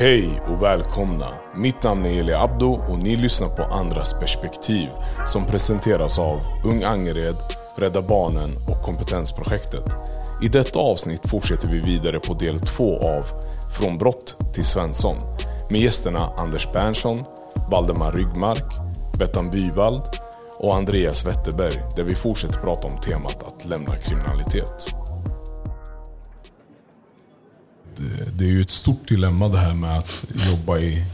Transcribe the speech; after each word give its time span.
Hej 0.00 0.42
och 0.48 0.62
välkomna! 0.62 1.28
Mitt 1.56 1.82
namn 1.82 2.06
är 2.06 2.20
Eli 2.20 2.32
Abdo 2.32 2.72
och 2.88 2.98
ni 2.98 3.16
lyssnar 3.16 3.48
på 3.48 3.62
Andras 3.62 4.14
perspektiv 4.14 4.88
som 5.26 5.46
presenteras 5.46 6.18
av 6.18 6.40
Ung 6.64 6.82
Angered, 6.82 7.36
Rädda 7.76 8.02
Barnen 8.02 8.50
och 8.68 8.82
Kompetensprojektet. 8.82 9.84
I 10.42 10.48
detta 10.48 10.78
avsnitt 10.78 11.30
fortsätter 11.30 11.68
vi 11.68 11.80
vidare 11.80 12.20
på 12.20 12.34
del 12.34 12.60
två 12.60 12.98
av 12.98 13.24
Från 13.78 13.98
brott 13.98 14.36
till 14.54 14.64
Svensson 14.64 15.16
med 15.70 15.80
gästerna 15.80 16.32
Anders 16.38 16.72
Berntsson, 16.72 17.24
Valdemar 17.70 18.12
Ryggmark, 18.12 18.74
Bettan 19.18 19.50
Byvald 19.50 20.02
och 20.58 20.76
Andreas 20.76 21.26
Wetterberg 21.26 21.82
där 21.96 22.04
vi 22.04 22.14
fortsätter 22.14 22.60
prata 22.60 22.88
om 22.88 23.00
temat 23.00 23.42
att 23.42 23.64
lämna 23.64 23.96
kriminalitet. 23.96 24.94
Eh, 27.98 28.26
det, 28.32 28.44
är 28.44 28.48
ju 28.48 28.60
ett 28.60 28.70
stort 28.70 29.08
dilemma 29.08 29.48
det 29.48 29.58
här 29.58 29.74
med 29.74 29.98
att 29.98 30.24
jobba 30.50 30.78
i, 30.78 31.04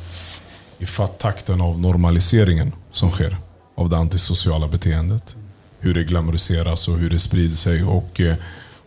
i 0.78 0.86
takten 1.18 1.60
av 1.60 1.80
normaliseringen 1.80 2.72
som 2.92 3.10
sker 3.10 3.36
av 3.74 3.88
det 3.88 3.96
antisociala 3.96 4.68
beteendet. 4.68 5.36
Hur 5.78 5.94
det 5.94 6.04
glamoriseras 6.04 6.88
och 6.88 6.98
hur 6.98 7.10
det 7.10 7.18
sprider 7.18 7.56
sig. 7.56 7.84
Och 7.84 8.20
eh, 8.20 8.36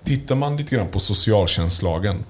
Tittar 0.04 0.36
man 0.36 0.58
lite 0.58 0.76
grann 0.76 0.88
på 0.88 1.00
socialtjänstlagen 1.00 2.24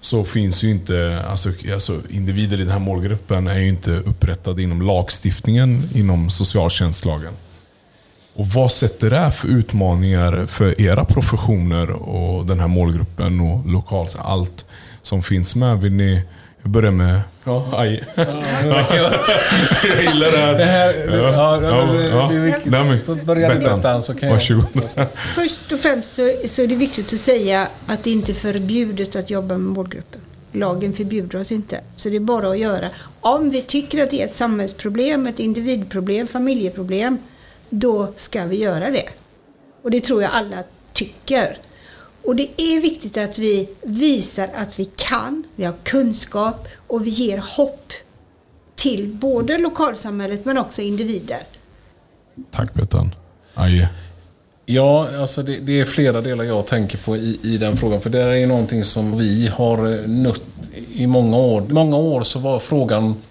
så 0.00 0.24
finns 0.24 0.64
ju 0.64 0.70
inte, 0.70 1.24
alltså, 1.28 1.52
alltså, 1.72 2.00
individer 2.10 2.60
i 2.60 2.64
den 2.64 2.72
här 2.72 2.78
målgruppen 2.78 3.46
är 3.46 3.58
ju 3.58 3.68
inte 3.68 3.90
upprättade 3.90 4.62
inom 4.62 4.82
lagstiftningen 4.82 5.88
inom 5.94 6.30
socialtjänstlagen. 6.30 7.32
Och 8.34 8.46
vad 8.46 8.72
sätter 8.72 9.10
det 9.10 9.30
för 9.30 9.48
utmaningar 9.48 10.46
för 10.46 10.80
era 10.80 11.04
professioner 11.04 11.90
och 11.90 12.46
den 12.46 12.60
här 12.60 12.68
målgruppen 12.68 13.40
och 13.40 13.66
lokalt, 13.66 14.16
allt 14.18 14.66
som 15.08 15.22
finns 15.22 15.54
med? 15.54 15.80
Vill 15.80 15.92
ni 15.92 16.22
jag 16.62 16.70
börjar 16.70 16.90
med... 16.90 17.20
Ja, 17.44 17.68
aj. 17.72 18.04
Ja, 18.16 18.86
jag 19.88 20.02
gillar 20.02 20.30
det 20.30 20.38
här. 20.38 20.58
Det 20.58 20.64
här 20.64 20.94
ja, 21.08 21.62
ja, 21.62 21.94
ja, 22.10 22.28
det 22.30 22.36
är 22.36 22.40
viktigt. 22.40 22.72
Nej, 22.72 23.24
börja 23.24 23.48
med 23.48 23.58
Bettan 23.58 24.02
så 24.02 24.14
kan 24.14 24.28
jag... 24.28 24.42
Först 25.34 25.72
och 25.72 25.78
främst 25.78 26.14
så, 26.14 26.32
så 26.48 26.62
är 26.62 26.66
det 26.66 26.74
viktigt 26.74 27.12
att 27.12 27.20
säga 27.20 27.68
att 27.86 28.04
det 28.04 28.10
inte 28.10 28.32
är 28.32 28.34
förbjudet 28.34 29.16
att 29.16 29.30
jobba 29.30 29.58
med 29.58 29.60
målgruppen. 29.72 30.20
Lagen 30.52 30.92
förbjuder 30.92 31.40
oss 31.40 31.52
inte. 31.52 31.80
Så 31.96 32.08
det 32.08 32.16
är 32.16 32.20
bara 32.20 32.50
att 32.50 32.58
göra. 32.58 32.88
Om 33.20 33.50
vi 33.50 33.62
tycker 33.62 34.02
att 34.02 34.10
det 34.10 34.22
är 34.22 34.24
ett 34.24 34.34
samhällsproblem, 34.34 35.26
ett 35.26 35.38
individproblem, 35.40 36.26
familjeproblem, 36.26 37.18
då 37.70 38.12
ska 38.16 38.44
vi 38.44 38.56
göra 38.56 38.90
det. 38.90 39.08
Och 39.82 39.90
det 39.90 40.00
tror 40.00 40.22
jag 40.22 40.30
alla 40.32 40.56
tycker. 40.92 41.58
Och 42.28 42.36
det 42.36 42.48
är 42.56 42.80
viktigt 42.80 43.16
att 43.16 43.38
vi 43.38 43.68
visar 43.82 44.48
att 44.54 44.78
vi 44.78 44.84
kan, 44.84 45.44
vi 45.56 45.64
har 45.64 45.74
kunskap 45.82 46.68
och 46.86 47.06
vi 47.06 47.10
ger 47.10 47.38
hopp 47.38 47.92
till 48.76 49.06
både 49.06 49.58
lokalsamhället 49.58 50.44
men 50.44 50.58
också 50.58 50.82
individer. 50.82 51.42
Tack 52.50 52.74
Bettan. 52.74 53.14
Aje. 53.54 53.88
Ja, 54.66 55.18
alltså 55.20 55.42
det, 55.42 55.56
det, 55.56 55.80
är 55.80 55.84
flera 55.84 56.20
delar 56.20 56.44
jag 56.44 56.66
tänker 56.66 56.98
på 56.98 57.16
i, 57.16 57.38
i 57.42 57.58
den 57.58 57.76
frågan. 57.76 58.00
För 58.00 58.10
det 58.10 58.22
är 58.22 58.34
ju 58.34 58.46
någonting 58.46 58.84
som 58.84 59.18
vi 59.18 59.48
har 59.48 60.06
nött 60.06 60.42
i 60.92 61.06
många 61.06 61.36
år. 61.36 61.62
I 61.70 61.72
många 61.72 61.96
år 61.96 62.22
så 62.22 62.38
var 62.38 62.58
frågan 62.58 63.22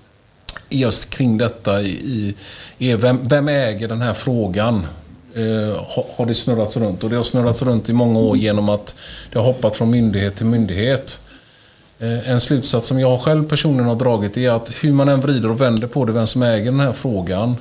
just 0.69 1.09
kring 1.09 1.37
detta 1.37 1.81
i, 1.81 2.35
i 2.77 2.95
vem, 2.95 3.23
vem 3.23 3.47
äger 3.47 3.87
den 3.87 4.01
här 4.01 4.13
frågan? 4.13 4.85
Eh, 5.37 5.85
har 6.17 6.25
det 6.25 6.35
snurrats 6.35 6.77
runt. 6.77 7.03
Och 7.03 7.09
det 7.09 7.15
har 7.15 7.23
snurrats 7.23 7.61
runt 7.61 7.89
i 7.89 7.93
många 7.93 8.19
år 8.19 8.37
genom 8.37 8.69
att 8.69 8.95
det 9.31 9.39
har 9.39 9.45
hoppat 9.45 9.75
från 9.75 9.89
myndighet 9.89 10.35
till 10.35 10.45
myndighet. 10.45 11.19
Eh, 11.99 12.29
en 12.29 12.39
slutsats 12.39 12.87
som 12.87 12.99
jag 12.99 13.21
själv 13.21 13.49
personligen 13.49 13.87
har 13.87 13.95
dragit 13.95 14.37
är 14.37 14.49
att 14.49 14.69
hur 14.83 14.91
man 14.91 15.09
än 15.09 15.21
vrider 15.21 15.51
och 15.51 15.61
vänder 15.61 15.87
på 15.87 16.05
det, 16.05 16.11
vem 16.11 16.27
som 16.27 16.43
äger 16.43 16.71
den 16.71 16.79
här 16.79 16.93
frågan, 16.93 17.55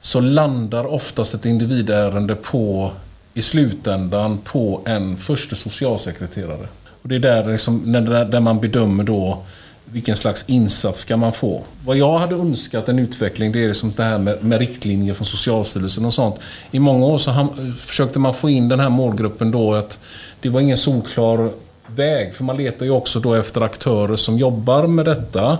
så 0.00 0.20
landar 0.20 0.86
oftast 0.86 1.34
ett 1.34 1.46
individärende 1.46 2.34
på, 2.34 2.90
i 3.34 3.42
slutändan 3.42 4.38
på 4.38 4.80
en 4.84 5.16
första 5.16 5.56
socialsekreterare. 5.56 6.68
Och 7.02 7.08
det 7.08 7.14
är 7.14 7.18
där, 7.18 7.52
liksom, 7.52 7.92
där 8.30 8.40
man 8.40 8.60
bedömer 8.60 9.04
då 9.04 9.42
vilken 9.92 10.16
slags 10.16 10.44
insats 10.46 11.00
ska 11.00 11.16
man 11.16 11.32
få? 11.32 11.62
Vad 11.84 11.96
jag 11.96 12.18
hade 12.18 12.34
önskat 12.34 12.88
en 12.88 12.98
utveckling 12.98 13.52
det 13.52 13.64
är 13.64 13.68
liksom 13.68 13.92
det 13.96 14.02
här 14.02 14.18
med, 14.18 14.44
med 14.44 14.58
riktlinjer 14.58 15.14
från 15.14 15.26
Socialstyrelsen 15.26 16.04
och 16.04 16.14
sånt. 16.14 16.36
I 16.70 16.78
många 16.78 17.06
år 17.06 17.18
så 17.18 17.30
ham, 17.30 17.74
försökte 17.80 18.18
man 18.18 18.34
få 18.34 18.50
in 18.50 18.68
den 18.68 18.80
här 18.80 18.88
målgruppen 18.88 19.50
då 19.50 19.74
att 19.74 19.98
det 20.40 20.48
var 20.48 20.60
ingen 20.60 20.76
solklar 20.76 21.50
väg. 21.86 22.34
För 22.34 22.44
man 22.44 22.56
letar 22.56 22.86
ju 22.86 22.92
också 22.92 23.20
då 23.20 23.34
efter 23.34 23.60
aktörer 23.60 24.16
som 24.16 24.38
jobbar 24.38 24.86
med 24.86 25.04
detta. 25.04 25.58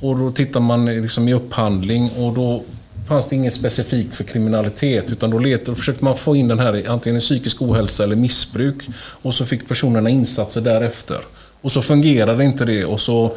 Och 0.00 0.16
då 0.16 0.30
tittar 0.30 0.60
man 0.60 0.86
liksom 0.86 1.28
i 1.28 1.34
upphandling 1.34 2.10
och 2.10 2.34
då 2.34 2.62
fanns 3.08 3.28
det 3.28 3.36
inget 3.36 3.54
specifikt 3.54 4.14
för 4.14 4.24
kriminalitet 4.24 5.12
utan 5.12 5.30
då, 5.30 5.38
letade, 5.38 5.70
då 5.70 5.74
försökte 5.74 6.04
man 6.04 6.16
få 6.16 6.36
in 6.36 6.48
den 6.48 6.58
här 6.58 6.88
antingen 6.88 7.16
i 7.16 7.20
psykisk 7.20 7.62
ohälsa 7.62 8.04
eller 8.04 8.16
missbruk 8.16 8.88
och 8.98 9.34
så 9.34 9.46
fick 9.46 9.68
personerna 9.68 10.10
insatser 10.10 10.60
därefter. 10.60 11.20
Och 11.60 11.72
så 11.72 11.82
fungerar 11.82 12.42
inte 12.42 12.64
det 12.64 12.84
och 12.84 13.00
så 13.00 13.32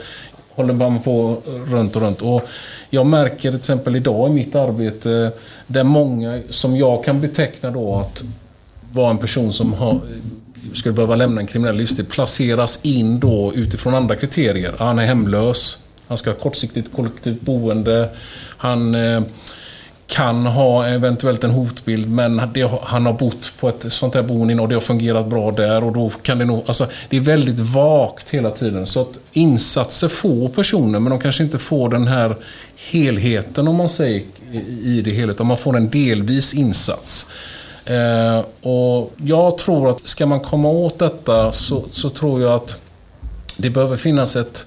håller 0.49 0.73
man 0.73 0.99
på 0.99 1.37
runt 1.45 1.95
och 1.95 2.01
runt. 2.01 2.21
Och 2.21 2.49
jag 2.89 3.05
märker 3.05 3.49
till 3.49 3.59
exempel 3.59 3.95
idag 3.95 4.29
i 4.29 4.33
mitt 4.33 4.55
arbete 4.55 5.31
där 5.67 5.83
många 5.83 6.41
som 6.49 6.77
jag 6.77 7.03
kan 7.03 7.21
beteckna 7.21 7.71
då 7.71 7.95
att 7.95 8.23
vara 8.91 9.09
en 9.09 9.17
person 9.17 9.53
som 9.53 9.73
har, 9.73 9.99
skulle 10.73 10.93
behöva 10.93 11.15
lämna 11.15 11.41
en 11.41 11.47
kriminell 11.47 11.75
livsstil 11.75 12.05
placeras 12.05 12.79
in 12.81 13.19
då 13.19 13.53
utifrån 13.55 13.95
andra 13.95 14.15
kriterier. 14.15 14.73
Ah, 14.77 14.85
han 14.85 14.99
är 14.99 15.05
hemlös, 15.05 15.77
han 16.07 16.17
ska 16.17 16.29
ha 16.29 16.37
kortsiktigt 16.37 16.93
kollektivt 16.95 17.41
boende, 17.41 18.09
han 18.57 18.95
eh, 18.95 19.21
kan 20.09 20.45
ha 20.45 20.87
eventuellt 20.87 21.43
en 21.43 21.51
hotbild 21.51 22.09
men 22.09 22.41
det, 22.53 22.71
han 22.83 23.05
har 23.05 23.13
bott 23.13 23.53
på 23.59 23.69
ett 23.69 23.85
sånt 23.89 24.15
här 24.15 24.23
boende 24.23 24.61
och 24.61 24.69
det 24.69 24.75
har 24.75 24.81
fungerat 24.81 25.27
bra 25.27 25.51
där 25.51 25.83
och 25.83 25.93
då 25.93 26.09
kan 26.09 26.37
det 26.37 26.45
nog, 26.45 26.63
alltså 26.67 26.87
det 27.09 27.17
är 27.17 27.21
väldigt 27.21 27.59
vagt 27.59 28.29
hela 28.29 28.51
tiden 28.51 28.85
så 28.85 29.01
att 29.01 29.19
insatser 29.31 30.07
får 30.07 30.49
personer 30.49 30.99
men 30.99 31.09
de 31.09 31.19
kanske 31.19 31.43
inte 31.43 31.59
får 31.59 31.89
den 31.89 32.07
här 32.07 32.35
helheten 32.75 33.67
om 33.67 33.75
man 33.75 33.89
säger 33.89 34.23
i 34.83 35.01
det 35.01 35.11
hela 35.11 35.31
utan 35.31 35.47
man 35.47 35.57
får 35.57 35.77
en 35.77 35.89
delvis 35.89 36.53
insats. 36.53 37.27
Eh, 37.85 38.39
och 38.61 39.13
jag 39.17 39.57
tror 39.57 39.89
att 39.89 40.07
ska 40.07 40.25
man 40.25 40.39
komma 40.39 40.69
åt 40.69 40.99
detta 40.99 41.51
så, 41.51 41.85
så 41.91 42.09
tror 42.09 42.41
jag 42.41 42.53
att 42.53 42.77
det 43.57 43.69
behöver 43.69 43.97
finnas 43.97 44.35
ett, 44.35 44.65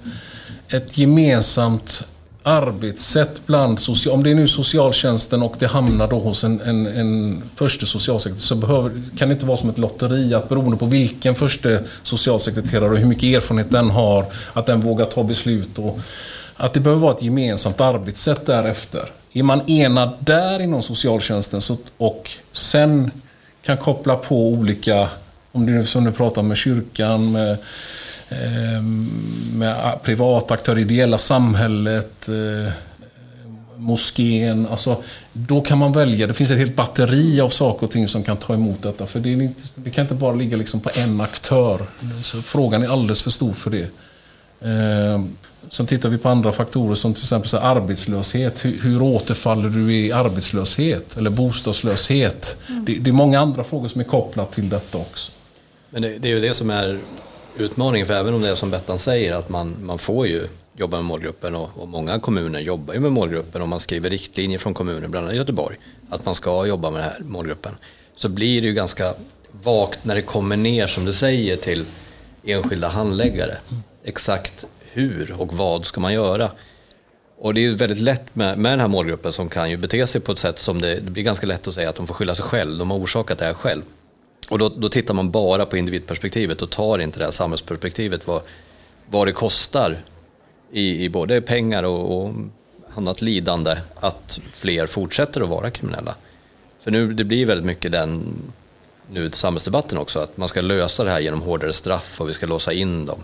ett 0.69 0.99
gemensamt 0.99 2.07
arbetssätt 2.43 3.47
bland 3.47 3.81
social, 3.81 4.15
om 4.15 4.25
det 4.25 4.31
är 4.31 4.35
nu 4.35 4.49
socialtjänsten 4.49 5.43
och 5.43 5.57
det 5.59 5.67
hamnar 5.67 6.09
då 6.09 6.19
hos 6.19 6.45
en, 6.45 6.61
en, 6.61 6.87
en 6.87 7.43
första 7.55 7.87
socialsekreterare 7.87 8.43
så 8.43 8.55
behöver, 8.55 8.91
kan 9.17 9.29
det 9.29 9.33
inte 9.33 9.47
vara 9.47 9.57
som 9.57 9.71
ett 9.71 9.79
lotteri 9.79 10.35
att 10.35 10.49
beroende 10.49 10.77
på 10.77 10.87
vilken 10.87 11.35
första 11.35 11.69
socialsekreterare 12.03 12.91
och 12.91 12.99
hur 12.99 13.07
mycket 13.07 13.25
erfarenhet 13.25 13.71
den 13.71 13.91
har 13.91 14.25
att 14.53 14.67
den 14.67 14.81
vågar 14.81 15.05
ta 15.05 15.23
beslut 15.23 15.79
och 15.79 15.99
att 16.57 16.73
det 16.73 16.81
behöver 16.81 17.03
vara 17.03 17.15
ett 17.15 17.23
gemensamt 17.23 17.81
arbetssätt 17.81 18.47
därefter. 18.47 19.11
Är 19.33 19.43
man 19.43 19.71
enad 19.71 20.11
där 20.21 20.61
inom 20.61 20.83
socialtjänsten 20.83 21.61
så, 21.61 21.77
och 21.97 22.31
sen 22.53 23.11
kan 23.63 23.77
koppla 23.77 24.17
på 24.17 24.49
olika, 24.49 25.09
om 25.53 25.67
det 25.67 25.87
som 25.87 26.05
du 26.05 26.13
pratar 26.13 26.43
med 26.43 26.57
kyrkan, 26.57 27.33
med 27.33 27.59
med 29.53 30.03
privata 30.03 30.55
aktörer, 30.55 30.79
ideella 30.79 31.19
samhället, 31.19 32.29
eh, 32.29 32.73
moskén. 33.77 34.67
Alltså, 34.71 35.03
då 35.33 35.61
kan 35.61 35.79
man 35.79 35.93
välja. 35.93 36.27
Det 36.27 36.35
finns 36.35 36.51
ett 36.51 36.59
helt 36.59 36.77
batteri 36.77 37.41
av 37.41 37.49
saker 37.49 37.87
och 37.87 37.93
ting 37.93 38.09
som 38.09 38.23
kan 38.23 38.37
ta 38.37 38.55
emot 38.55 38.83
detta. 38.83 39.07
För 39.07 39.21
det, 39.21 39.33
inte, 39.33 39.63
det 39.75 39.91
kan 39.91 40.05
inte 40.05 40.15
bara 40.15 40.35
ligga 40.35 40.57
liksom 40.57 40.81
på 40.81 40.91
en 40.95 41.21
aktör. 41.21 41.81
Så 42.23 42.43
frågan 42.43 42.83
är 42.83 42.89
alldeles 42.89 43.23
för 43.23 43.31
stor 43.31 43.53
för 43.53 43.71
det. 43.71 43.89
Eh, 44.61 45.25
sen 45.71 45.87
tittar 45.87 46.09
vi 46.09 46.19
på 46.19 46.29
andra 46.29 46.53
faktorer 46.53 46.95
som 46.95 47.15
till 47.15 47.23
exempel 47.23 47.49
så 47.49 47.59
arbetslöshet. 47.59 48.65
Hur, 48.65 48.79
hur 48.83 49.03
återfaller 49.03 49.69
du 49.69 49.95
i 49.95 50.13
arbetslöshet 50.13 51.17
eller 51.17 51.31
bostadslöshet? 51.31 52.57
Mm. 52.69 52.85
Det, 52.85 52.95
det, 52.95 53.11
är 53.11 53.13
många 53.13 53.41
andra 53.41 53.65
frågor 53.65 53.89
som 53.89 54.01
är 54.01 54.05
kopplat 54.05 54.53
till 54.53 54.69
detta 54.69 54.99
också. 54.99 55.33
Men 55.91 56.03
det, 56.03 56.19
det 56.19 56.29
är 56.29 56.33
ju 56.33 56.41
det 56.41 56.55
som 56.55 56.71
är 56.71 56.99
utmaningen, 57.57 58.07
för 58.07 58.15
även 58.15 58.35
om 58.35 58.43
det 58.43 58.49
är 58.49 58.55
som 58.55 58.71
Bettan 58.71 58.99
säger 58.99 59.35
att 59.35 59.49
man, 59.49 59.77
man 59.83 59.99
får 59.99 60.27
ju 60.27 60.49
jobba 60.77 60.97
med 60.97 61.05
målgruppen 61.05 61.55
och, 61.55 61.71
och, 61.77 61.89
många 61.89 62.21
kommuner 62.21 62.61
jobbar 62.61 62.95
ju 62.95 63.01
med 63.01 63.13
målgruppen 63.13 63.63
och 63.63 63.69
man 63.69 63.81
skriver 63.81 64.11
riktlinjer 64.11 64.59
från 64.59 64.75
kommunen, 64.75 65.11
bland 65.11 65.27
annat 65.27 65.37
Göteborg, 65.37 65.77
att 66.11 66.25
man 66.25 66.35
ska 66.35 66.67
jobba 66.67 66.91
med 66.91 67.01
den 67.01 67.11
här 67.11 67.21
målgruppen. 67.21 67.77
Så 68.17 68.29
blir 68.29 68.61
det 68.63 68.67
ju 68.67 68.75
ganska 68.75 69.15
vagt 69.63 70.05
när 70.05 70.15
det 70.15 70.23
kommer 70.23 70.57
ner, 70.57 70.87
som 70.87 71.05
du 71.05 71.13
säger, 71.13 71.57
till 71.57 71.85
enskilda 72.45 72.89
handläggare. 72.89 73.57
Exakt 74.05 74.67
hur 74.81 75.41
och 75.41 75.53
vad 75.53 75.87
ska 75.87 76.01
man 76.01 76.15
göra? 76.15 76.51
Och 77.39 77.55
det 77.55 77.61
är 77.61 77.63
ju 77.63 77.75
väldigt 77.75 78.01
lätt 78.01 78.35
med, 78.35 78.59
med 78.59 78.73
den 78.73 78.81
här 78.81 78.89
målgruppen 78.89 79.33
som 79.33 79.49
kan 79.49 79.71
ju 79.71 79.77
bete 79.77 80.07
sig 80.07 80.21
på 80.21 80.33
ett 80.33 80.39
sätt 80.39 80.59
som 80.59 80.81
det, 80.81 80.95
det 80.95 81.11
blir 81.11 81.23
ganska 81.23 81.47
lätt 81.47 81.69
att 81.69 81.75
säga 81.75 81.89
att 81.89 81.97
de 81.97 82.07
får 82.07 82.15
skylla 82.15 82.35
sig 82.35 82.45
själv, 82.45 82.79
de 82.79 82.91
har 82.91 82.99
orsakat 82.99 83.39
det 83.39 83.45
här 83.45 83.55
själv. 83.55 83.83
Och 84.49 84.59
då, 84.59 84.69
då 84.69 84.89
tittar 84.89 85.15
man 85.15 85.31
bara 85.31 85.67
på 85.67 85.77
individperspektivet 85.77 86.63
och 86.63 86.71
tar 86.71 86.99
inte 86.99 87.19
det 87.19 87.25
här 87.25 87.33
samhällsperspektivet, 87.33 88.27
vad, 88.27 88.43
vad 89.11 89.27
det 89.29 89.33
kostar 89.33 89.99
i, 90.73 91.05
i 91.05 91.09
både 91.09 91.41
pengar 91.41 91.83
och, 91.83 92.25
och 92.25 92.35
annat 92.97 93.23
lidande 93.23 93.77
att 94.01 94.41
fler 94.53 94.87
fortsätter 94.87 95.41
att 95.41 95.49
vara 95.49 95.71
kriminella. 95.71 96.15
För 96.81 96.91
nu 96.91 97.13
det 97.13 97.25
blir 97.25 97.47
väldigt 97.47 97.67
mycket 97.67 97.93
den 97.93 98.37
nu 99.11 99.31
samhällsdebatten 99.31 99.99
också, 99.99 100.19
att 100.19 100.37
man 100.37 100.49
ska 100.49 100.61
lösa 100.61 101.05
det 101.05 101.11
här 101.11 101.21
genom 101.21 101.43
hårdare 101.43 101.73
straff 101.73 102.21
och 102.21 102.29
vi 102.29 102.35
ska 102.35 102.47
låsa 102.47 102.73
in 102.73 103.07
dem. 103.07 103.23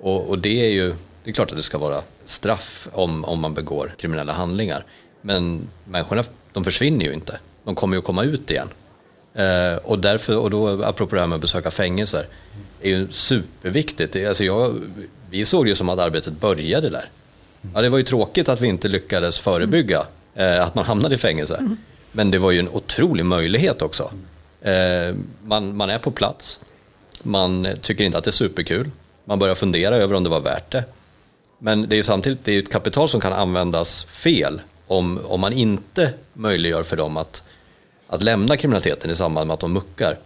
Och, 0.00 0.28
och 0.28 0.38
det 0.38 0.64
är 0.66 0.70
ju, 0.70 0.94
det 1.24 1.30
är 1.30 1.34
klart 1.34 1.50
att 1.50 1.56
det 1.56 1.62
ska 1.62 1.78
vara 1.78 2.02
straff 2.24 2.88
om, 2.92 3.24
om 3.24 3.40
man 3.40 3.54
begår 3.54 3.94
kriminella 3.98 4.32
handlingar. 4.32 4.84
Men 5.20 5.68
människorna, 5.84 6.24
de 6.52 6.64
försvinner 6.64 7.06
ju 7.06 7.12
inte. 7.12 7.40
De 7.64 7.74
kommer 7.74 7.96
ju 7.96 7.98
att 7.98 8.04
komma 8.04 8.24
ut 8.24 8.50
igen. 8.50 8.68
Eh, 9.36 9.76
och 9.76 9.98
därför, 9.98 10.38
och 10.38 10.50
då 10.50 10.84
apropå 10.84 11.14
det 11.14 11.20
här 11.20 11.28
med 11.28 11.36
att 11.36 11.42
besöka 11.42 11.70
fängelser, 11.70 12.26
är 12.82 12.88
ju 12.88 13.08
superviktigt. 13.12 14.16
Alltså 14.28 14.44
jag, 14.44 14.74
vi 15.30 15.44
såg 15.44 15.64
det 15.64 15.68
ju 15.68 15.74
som 15.74 15.88
att 15.88 15.98
arbetet 15.98 16.40
började 16.40 16.90
där. 16.90 17.08
Ja, 17.74 17.82
det 17.82 17.88
var 17.88 17.98
ju 17.98 18.04
tråkigt 18.04 18.48
att 18.48 18.60
vi 18.60 18.68
inte 18.68 18.88
lyckades 18.88 19.38
förebygga 19.38 20.06
eh, 20.34 20.64
att 20.64 20.74
man 20.74 20.84
hamnade 20.84 21.14
i 21.14 21.18
fängelse. 21.18 21.68
Men 22.12 22.30
det 22.30 22.38
var 22.38 22.50
ju 22.50 22.58
en 22.58 22.68
otrolig 22.68 23.24
möjlighet 23.24 23.82
också. 23.82 24.10
Eh, 24.60 25.14
man, 25.42 25.76
man 25.76 25.90
är 25.90 25.98
på 25.98 26.10
plats, 26.10 26.60
man 27.22 27.68
tycker 27.82 28.04
inte 28.04 28.18
att 28.18 28.24
det 28.24 28.30
är 28.30 28.32
superkul, 28.32 28.90
man 29.24 29.38
börjar 29.38 29.54
fundera 29.54 29.96
över 29.96 30.14
om 30.14 30.24
det 30.24 30.30
var 30.30 30.40
värt 30.40 30.72
det. 30.72 30.84
Men 31.58 31.88
det 31.88 31.94
är 31.94 31.96
ju 31.96 32.02
samtidigt 32.02 32.44
det 32.44 32.52
är 32.52 32.58
ett 32.58 32.72
kapital 32.72 33.08
som 33.08 33.20
kan 33.20 33.32
användas 33.32 34.04
fel 34.04 34.60
om, 34.86 35.20
om 35.24 35.40
man 35.40 35.52
inte 35.52 36.12
möjliggör 36.32 36.82
för 36.82 36.96
dem 36.96 37.16
att, 37.16 37.42
att 38.06 38.22
lämna 38.22 38.56
kriminaliteten 38.56 39.10
i 39.10 39.16
samband 39.16 39.46
med 39.46 39.54
att 39.54 39.60
de 39.60 39.72
muckar. 39.72 40.18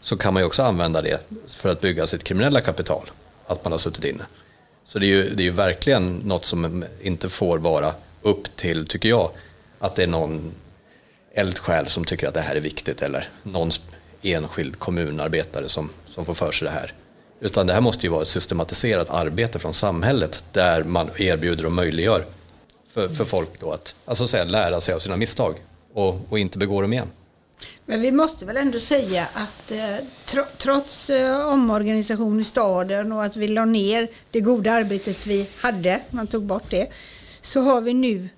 Så 0.00 0.16
kan 0.16 0.34
man 0.34 0.42
ju 0.42 0.46
också 0.46 0.62
använda 0.62 1.02
det 1.02 1.20
för 1.46 1.68
att 1.68 1.80
bygga 1.80 2.06
sitt 2.06 2.24
kriminella 2.24 2.60
kapital, 2.60 3.10
att 3.46 3.64
man 3.64 3.72
har 3.72 3.78
suttit 3.78 4.04
inne. 4.04 4.24
Så 4.84 4.98
det 4.98 5.06
är 5.06 5.08
ju, 5.08 5.34
det 5.34 5.42
är 5.42 5.44
ju 5.44 5.50
verkligen 5.50 6.16
något 6.16 6.44
som 6.44 6.84
inte 7.02 7.28
får 7.28 7.58
vara 7.58 7.94
upp 8.22 8.56
till, 8.56 8.86
tycker 8.86 9.08
jag, 9.08 9.30
att 9.78 9.94
det 9.96 10.02
är 10.02 10.06
någon 10.06 10.52
eldsjäl 11.34 11.88
som 11.88 12.04
tycker 12.04 12.28
att 12.28 12.34
det 12.34 12.40
här 12.40 12.56
är 12.56 12.60
viktigt 12.60 13.02
eller 13.02 13.28
någon 13.42 13.70
enskild 14.22 14.78
kommunarbetare 14.78 15.68
som, 15.68 15.90
som 16.08 16.24
får 16.24 16.34
för 16.34 16.52
sig 16.52 16.66
det 16.66 16.74
här. 16.74 16.92
Utan 17.40 17.66
det 17.66 17.72
här 17.72 17.80
måste 17.80 18.06
ju 18.06 18.12
vara 18.12 18.22
ett 18.22 18.28
systematiserat 18.28 19.10
arbete 19.10 19.58
från 19.58 19.74
samhället 19.74 20.44
där 20.52 20.84
man 20.84 21.10
erbjuder 21.16 21.66
och 21.66 21.72
möjliggör 21.72 22.24
för, 22.92 23.08
för 23.08 23.24
folk 23.24 23.60
då 23.60 23.72
att 23.72 23.94
alltså 24.04 24.28
säga, 24.28 24.44
lära 24.44 24.80
sig 24.80 24.94
av 24.94 24.98
sina 24.98 25.16
misstag 25.16 25.54
och, 25.92 26.20
och 26.28 26.38
inte 26.38 26.58
begå 26.58 26.82
dem 26.82 26.92
igen. 26.92 27.08
Men 27.86 28.00
vi 28.00 28.12
måste 28.12 28.44
väl 28.44 28.56
ändå 28.56 28.80
säga 28.80 29.28
att 29.34 29.70
eh, 29.70 29.96
trots 30.56 31.10
eh, 31.10 31.48
omorganisation 31.48 32.40
i 32.40 32.44
staden 32.44 33.12
och 33.12 33.24
att 33.24 33.36
vi 33.36 33.48
la 33.48 33.64
ner 33.64 34.08
det 34.30 34.40
goda 34.40 34.72
arbetet 34.72 35.26
vi 35.26 35.48
hade, 35.60 36.00
man 36.10 36.26
tog 36.26 36.44
bort 36.44 36.70
det, 36.70 36.88
så 37.40 37.60
har 37.60 37.80
vi 37.80 37.94
nu 37.94 38.28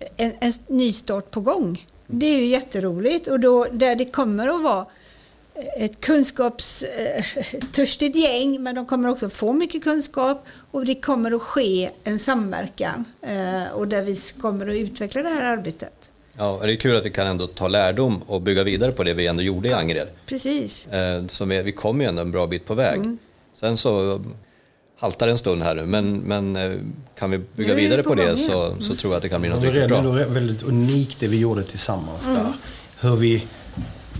eh, 0.00 0.08
en, 0.16 0.32
en 0.40 0.52
ny 0.66 0.92
start 0.92 1.30
på 1.30 1.40
gång. 1.40 1.86
Det 2.06 2.26
är 2.26 2.38
ju 2.38 2.46
jätteroligt 2.46 3.26
och 3.26 3.40
då 3.40 3.66
där 3.72 3.96
det 3.96 4.04
kommer 4.04 4.48
att 4.48 4.62
vara 4.62 4.86
eh, 5.54 5.84
ett 5.84 6.00
kunskapstörstigt 6.00 8.16
eh, 8.16 8.22
gäng 8.22 8.62
men 8.62 8.74
de 8.74 8.86
kommer 8.86 9.08
också 9.08 9.30
få 9.30 9.52
mycket 9.52 9.84
kunskap 9.84 10.46
och 10.70 10.86
det 10.86 10.94
kommer 10.94 11.32
att 11.32 11.42
ske 11.42 11.90
en 12.04 12.18
samverkan 12.18 13.04
eh, 13.22 13.66
och 13.72 13.88
där 13.88 14.02
vi 14.02 14.16
kommer 14.40 14.68
att 14.68 14.76
utveckla 14.76 15.22
det 15.22 15.28
här 15.28 15.56
arbetet. 15.56 15.99
Ja, 16.40 16.60
det 16.62 16.72
är 16.72 16.76
kul 16.76 16.96
att 16.96 17.04
vi 17.04 17.10
kan 17.10 17.26
ändå 17.26 17.46
ta 17.46 17.68
lärdom 17.68 18.22
och 18.26 18.42
bygga 18.42 18.64
vidare 18.64 18.92
på 18.92 19.04
det 19.04 19.14
vi 19.14 19.26
ändå 19.26 19.42
gjorde 19.42 19.68
i 19.68 19.72
Angered. 19.72 20.08
Precis. 20.26 20.86
Eh, 20.86 21.26
så 21.26 21.44
vi, 21.44 21.62
vi 21.62 21.72
kom 21.72 22.00
ju 22.00 22.06
ändå 22.06 22.22
en 22.22 22.30
bra 22.30 22.46
bit 22.46 22.66
på 22.66 22.74
väg. 22.74 22.98
Mm. 22.98 23.18
Sen 23.54 23.76
så 23.76 24.20
haltar 24.98 25.28
en 25.28 25.38
stund 25.38 25.62
här 25.62 25.74
nu, 25.74 25.86
men, 25.86 26.16
men 26.16 26.56
eh, 26.56 26.78
kan 27.18 27.30
vi 27.30 27.38
bygga 27.38 27.74
vidare 27.74 28.02
på, 28.02 28.08
på 28.08 28.14
det 28.14 28.36
så, 28.36 28.66
mm. 28.66 28.80
så 28.80 28.94
tror 28.94 29.12
jag 29.12 29.16
att 29.16 29.22
det 29.22 29.28
kan 29.28 29.40
bli 29.40 29.50
något 29.50 29.62
riktigt 29.62 29.88
bra. 29.88 30.00
Det 30.00 30.22
är 30.22 30.26
väldigt 30.26 30.62
unikt 30.62 31.20
det 31.20 31.28
vi 31.28 31.38
gjorde 31.38 31.62
tillsammans 31.62 32.28
mm. 32.28 32.38
där. 32.38 32.52
Hur 33.00 33.16
vi 33.16 33.44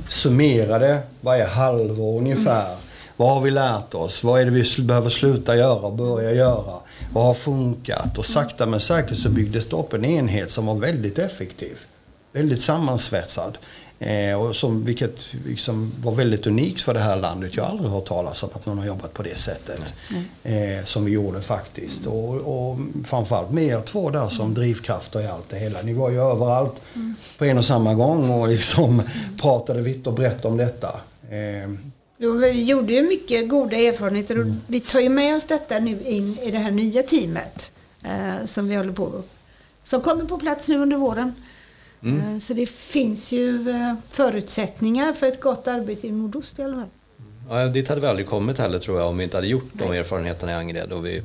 summerade 0.09 0.99
varje 1.21 1.45
halvår 1.45 2.19
ungefär. 2.19 2.67
Mm. 2.67 2.79
Vad 3.17 3.35
har 3.35 3.41
vi 3.41 3.51
lärt 3.51 3.95
oss? 3.95 4.23
Vad 4.23 4.41
är 4.41 4.45
det 4.45 4.51
vi 4.51 4.83
behöver 4.83 5.11
sluta 5.11 5.57
göra 5.57 5.87
och 5.87 5.93
börja 5.93 6.33
göra? 6.33 6.75
Vad 7.13 7.25
har 7.25 7.35
funkat? 7.35 8.19
Och 8.19 8.27
sakta 8.27 8.67
men 8.67 8.81
säkert 8.81 9.19
så 9.19 9.29
byggdes 9.29 9.67
det 9.67 9.77
upp 9.77 9.93
en 9.93 10.05
enhet 10.05 10.51
som 10.51 10.67
var 10.67 10.75
väldigt 10.75 11.19
effektiv. 11.19 11.79
Väldigt 12.33 12.61
sammansvetsad. 12.61 13.59
Eh, 13.99 14.41
och 14.41 14.57
som, 14.57 14.85
vilket 14.85 15.27
liksom 15.47 15.93
var 16.03 16.13
väldigt 16.13 16.47
unikt 16.47 16.81
för 16.81 16.95
det 16.95 17.01
här 17.01 17.17
landet. 17.17 17.57
Jag 17.57 17.65
har 17.65 17.71
aldrig 17.71 17.91
hört 17.91 18.07
talas 18.07 18.43
om 18.43 18.51
att 18.53 18.67
någon 18.67 18.79
har 18.79 18.87
jobbat 18.87 19.15
på 19.15 19.23
det 19.23 19.39
sättet. 19.39 19.95
Eh, 20.43 20.85
som 20.85 21.05
vi 21.05 21.13
gjorde 21.13 21.43
faktiskt. 21.43 22.07
Och, 22.07 22.35
och 22.35 22.79
framförallt 23.05 23.51
med 23.51 23.65
er 23.65 23.81
två 23.81 24.11
där 24.11 24.29
som 24.29 24.55
drivkrafter 24.55 25.21
i 25.21 25.27
allt 25.27 25.51
det 25.51 25.59
hela. 25.59 25.83
Ni 25.83 25.93
var 25.93 26.11
ju 26.11 26.21
överallt 26.21 26.75
mm. 26.95 27.15
på 27.39 27.45
en 27.45 27.59
och 27.59 27.65
samma 27.65 27.95
gång 27.95 28.31
och 28.31 28.49
liksom 28.49 29.03
pratade 29.41 29.83
vitt 29.83 30.07
och 30.07 30.15
brett 30.15 30.45
om 30.45 30.57
detta. 30.57 31.01
Eh, 31.31 31.71
Jo, 32.23 32.33
vi 32.33 32.65
gjorde 32.65 32.93
ju 32.93 33.03
mycket 33.03 33.49
goda 33.49 33.77
erfarenheter 33.77 34.39
och 34.39 34.45
mm. 34.45 34.61
vi 34.67 34.81
tar 34.81 35.01
ju 35.01 35.09
med 35.09 35.37
oss 35.37 35.45
detta 35.49 35.79
nu 35.79 36.03
in 36.03 36.39
i 36.39 36.51
det 36.51 36.59
här 36.59 36.71
nya 36.71 37.03
teamet 37.03 37.73
eh, 38.03 38.47
som 38.47 38.69
vi 38.69 38.77
håller 38.77 38.93
på 38.93 39.23
Som 39.85 40.01
kommer 40.01 40.25
på 40.25 40.39
plats 40.39 40.69
nu 40.69 40.79
under 40.79 40.97
våren. 40.97 41.35
Mm. 42.03 42.35
Eh, 42.35 42.39
så 42.39 42.55
det 42.55 42.67
finns 42.67 43.33
ju 43.33 43.71
eh, 43.71 43.95
förutsättningar 44.09 45.13
för 45.13 45.27
ett 45.27 45.41
gott 45.41 45.67
arbete 45.67 46.07
i 46.07 46.13
nordost 46.13 46.59
i 46.59 46.63
alla 46.63 46.77
fall. 46.77 46.89
Ja, 47.49 47.67
dit 47.67 47.89
hade 47.89 48.01
vi 48.01 48.07
aldrig 48.07 48.27
kommit 48.27 48.59
heller 48.59 48.79
tror 48.79 48.99
jag 48.99 49.09
om 49.09 49.19
vi 49.19 49.25
inte 49.25 49.37
hade 49.37 49.47
gjort 49.47 49.71
de 49.73 49.93
erfarenheterna 49.93 50.53
i 50.53 50.55
Angered. 50.55 50.93
Och 50.93 51.07
vi 51.07 51.23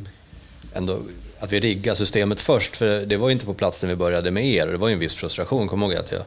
ändå, 0.74 1.00
att 1.39 1.51
vi 1.51 1.60
riggade 1.60 1.98
systemet 1.98 2.42
först, 2.42 2.77
för 2.77 3.06
det 3.06 3.18
var 3.18 3.30
ju 3.30 3.33
inte 3.33 3.45
på 3.45 3.54
plats 3.54 3.81
när 3.81 3.89
vi 3.89 3.95
började 3.95 4.31
med 4.31 4.45
er. 4.45 4.68
Det 4.68 4.77
var 4.77 4.88
ju 4.88 4.94
en 4.94 5.00
viss 5.00 5.13
frustration. 5.13 5.68
Kom 5.68 5.83
ihåg 5.83 5.94
att 5.94 6.12
jag 6.12 6.22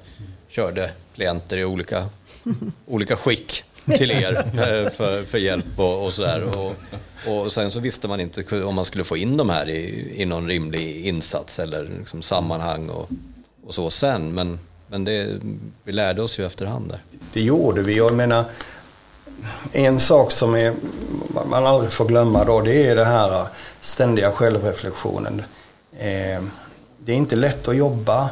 körde 0.48 0.90
klienter 1.14 1.56
i 1.56 1.64
olika, 1.64 2.06
olika 2.86 3.16
skick 3.16 3.64
till 3.98 4.10
er 4.10 4.36
eh, 4.36 4.90
för, 4.90 5.24
för 5.24 5.38
hjälp 5.38 5.78
och, 5.78 6.06
och 6.06 6.14
sådär. 6.14 6.58
Och, 6.58 6.74
och 7.26 7.52
sen 7.52 7.70
så 7.70 7.80
visste 7.80 8.08
man 8.08 8.20
inte 8.20 8.62
om 8.62 8.74
man 8.74 8.84
skulle 8.84 9.04
få 9.04 9.16
in 9.16 9.36
de 9.36 9.50
här 9.50 9.68
i, 9.68 10.12
i 10.22 10.24
någon 10.24 10.48
rimlig 10.48 11.06
insats 11.06 11.58
eller 11.58 11.90
liksom 11.98 12.22
sammanhang. 12.22 12.88
Och, 12.88 13.10
och 13.68 13.74
så 13.74 13.90
sen. 13.90 14.34
Men, 14.34 14.58
men 14.86 15.04
det, 15.04 15.40
vi 15.84 15.92
lärde 15.92 16.22
oss 16.22 16.38
ju 16.38 16.46
efterhand 16.46 16.88
där. 16.88 17.02
Det 17.32 17.40
gjorde 17.40 17.82
vi. 17.82 17.96
Jag 17.96 18.14
menar, 18.14 18.44
en 19.72 20.00
sak 20.00 20.32
som 20.32 20.54
är, 20.54 20.74
man 21.46 21.66
aldrig 21.66 21.92
får 21.92 22.04
glömma 22.04 22.44
då, 22.44 22.60
det 22.60 22.86
är 22.86 22.96
den 22.96 23.06
här 23.06 23.46
ständiga 23.80 24.32
självreflektionen. 24.32 25.42
Eh, 25.98 26.42
det 26.98 27.12
är 27.12 27.16
inte 27.16 27.36
lätt 27.36 27.68
att 27.68 27.76
jobba 27.76 28.28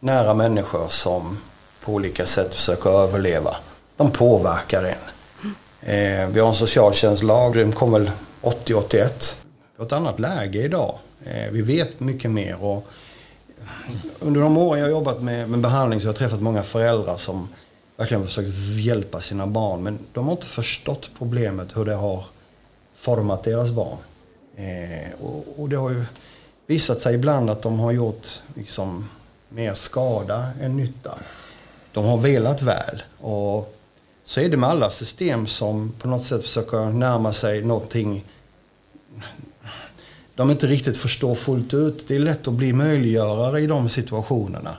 nära 0.00 0.34
människor 0.34 0.88
som 0.88 1.38
på 1.84 1.92
olika 1.92 2.26
sätt 2.26 2.54
försöker 2.54 2.90
överleva. 2.90 3.56
De 3.96 4.10
påverkar 4.10 4.84
en. 4.84 5.10
Eh, 5.80 6.28
vi 6.28 6.40
har 6.40 6.48
en 6.48 6.54
socialtjänstlag, 6.54 7.54
den 7.54 7.72
kom 7.72 7.92
väl 7.92 8.10
80-81. 8.42 9.34
Vi 9.76 9.78
har 9.78 9.86
ett 9.86 9.92
annat 9.92 10.20
läge 10.20 10.62
idag. 10.62 10.98
Eh, 11.24 11.50
vi 11.50 11.62
vet 11.62 12.00
mycket 12.00 12.30
mer. 12.30 12.62
Och 12.64 12.86
under 14.20 14.40
de 14.40 14.56
åren 14.56 14.80
jag 14.80 14.86
har 14.86 14.90
jobbat 14.90 15.22
med, 15.22 15.50
med 15.50 15.60
behandling 15.60 16.00
så 16.00 16.06
har 16.06 16.12
jag 16.12 16.18
träffat 16.18 16.40
många 16.40 16.62
föräldrar 16.62 17.16
som 17.16 17.48
verkligen 17.96 18.24
försökt 18.24 18.48
hjälpa 18.78 19.20
sina 19.20 19.46
barn. 19.46 19.82
Men 19.82 19.98
de 20.12 20.24
har 20.24 20.32
inte 20.32 20.46
förstått 20.46 21.10
problemet 21.18 21.76
hur 21.76 21.84
det 21.84 21.94
har 21.94 22.24
format 22.96 23.44
deras 23.44 23.70
barn. 23.70 23.98
Eh, 24.56 25.22
och, 25.22 25.44
och, 25.56 25.68
det 25.68 25.76
har 25.76 25.90
ju 25.90 26.04
visat 26.66 27.00
sig 27.00 27.14
ibland 27.14 27.50
att 27.50 27.62
de 27.62 27.78
har 27.78 27.92
gjort 27.92 28.28
liksom, 28.54 29.08
mer 29.48 29.74
skada 29.74 30.48
än 30.60 30.76
nytta. 30.76 31.14
De 31.92 32.04
har 32.04 32.16
velat 32.16 32.62
väl. 32.62 33.02
Och 33.20 33.76
så 34.24 34.40
är 34.40 34.48
det 34.48 34.56
med 34.56 34.70
alla 34.70 34.90
system 34.90 35.46
som 35.46 35.92
på 35.98 36.08
något 36.08 36.24
sätt 36.24 36.42
försöker 36.42 36.84
närma 36.84 37.32
sig 37.32 37.62
någonting 37.62 38.24
de 40.36 40.50
inte 40.50 40.66
riktigt 40.66 40.98
förstår 40.98 41.34
fullt 41.34 41.74
ut. 41.74 42.08
Det 42.08 42.14
är 42.14 42.18
lätt 42.18 42.48
att 42.48 42.54
bli 42.54 42.72
möjliggörare 42.72 43.60
i 43.60 43.66
de 43.66 43.88
situationerna. 43.88 44.76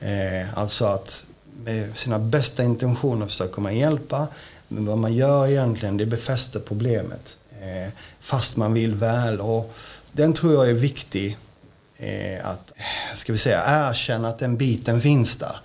Eh, 0.00 0.58
alltså 0.58 0.84
att 0.84 1.24
med 1.64 1.96
sina 1.96 2.18
bästa 2.18 2.64
intentioner 2.64 3.26
försöker 3.26 3.60
man 3.60 3.76
hjälpa. 3.76 4.26
Men 4.68 4.86
vad 4.86 4.98
man 4.98 5.14
gör 5.14 5.46
egentligen 5.46 5.96
det 5.96 6.06
befäster 6.06 6.60
problemet. 6.60 7.36
Eh, 7.60 7.92
fast 8.20 8.56
man 8.56 8.74
vill 8.74 8.94
väl. 8.94 9.40
Och 9.40 9.74
den 10.12 10.32
tror 10.32 10.54
jag 10.54 10.68
är 10.68 10.74
viktig. 10.74 11.36
Eh, 11.96 12.46
att 12.46 12.72
eh, 12.76 13.14
ska 13.14 13.32
vi 13.32 13.38
säga, 13.38 13.62
erkänna 13.66 14.28
att 14.28 14.38
den 14.38 14.56
biten 14.56 15.00
finns 15.00 15.36
där. 15.36 15.60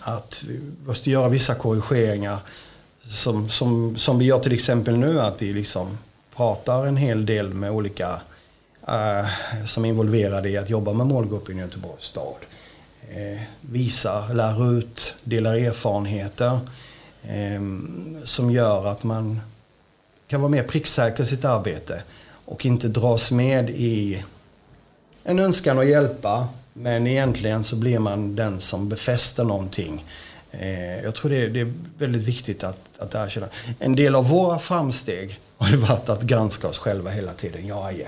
Att 0.00 0.44
vi 0.48 0.60
måste 0.86 1.10
göra 1.10 1.28
vissa 1.28 1.54
korrigeringar. 1.54 2.38
Som, 3.08 3.48
som, 3.48 3.96
som 3.96 4.18
vi 4.18 4.24
gör 4.24 4.38
till 4.38 4.52
exempel 4.52 4.96
nu. 4.96 5.20
Att 5.20 5.42
vi 5.42 5.52
liksom 5.52 5.98
pratar 6.36 6.86
en 6.86 6.96
hel 6.96 7.26
del 7.26 7.54
med 7.54 7.70
olika 7.70 8.20
Eh, 8.90 9.26
som 9.66 9.84
är 9.84 9.88
involverade 9.88 10.48
i 10.48 10.56
att 10.56 10.70
jobba 10.70 10.92
med 10.92 11.06
målgruppen 11.06 11.58
i 11.58 11.60
Göteborgs 11.60 12.04
stad. 12.04 12.36
Eh, 13.10 13.40
Visar, 13.60 14.34
lär 14.34 14.78
ut, 14.78 15.14
delar 15.24 15.54
erfarenheter 15.54 16.58
eh, 17.22 17.60
som 18.24 18.50
gör 18.50 18.86
att 18.86 19.04
man 19.04 19.40
kan 20.26 20.40
vara 20.40 20.50
mer 20.50 20.62
pricksäker 20.62 21.22
i 21.22 21.26
sitt 21.26 21.44
arbete. 21.44 22.02
och 22.44 22.66
inte 22.66 22.88
dras 22.88 23.30
med 23.30 23.70
i 23.70 24.24
en 25.24 25.38
önskan 25.38 25.78
att 25.78 25.86
hjälpa. 25.86 26.48
Men 26.72 27.06
egentligen 27.06 27.64
så 27.64 27.76
blir 27.76 27.98
man 27.98 28.36
den 28.36 28.60
som 28.60 28.88
befäster 28.88 29.44
någonting. 29.44 30.04
Jag 31.02 31.14
tror 31.14 31.30
det 31.30 31.36
är, 31.36 31.48
det 31.48 31.60
är 31.60 31.72
väldigt 31.98 32.22
viktigt 32.22 32.64
att, 32.64 32.80
att 32.98 33.14
erkänna. 33.14 33.46
En 33.78 33.96
del 33.96 34.14
av 34.14 34.28
våra 34.28 34.58
framsteg 34.58 35.38
har 35.56 35.70
ju 35.70 35.76
varit 35.76 36.08
att 36.08 36.22
granska 36.22 36.68
oss 36.68 36.78
själva 36.78 37.10
hela 37.10 37.32
tiden. 37.32 37.66
Ja, 37.66 37.92
ja. 37.92 38.06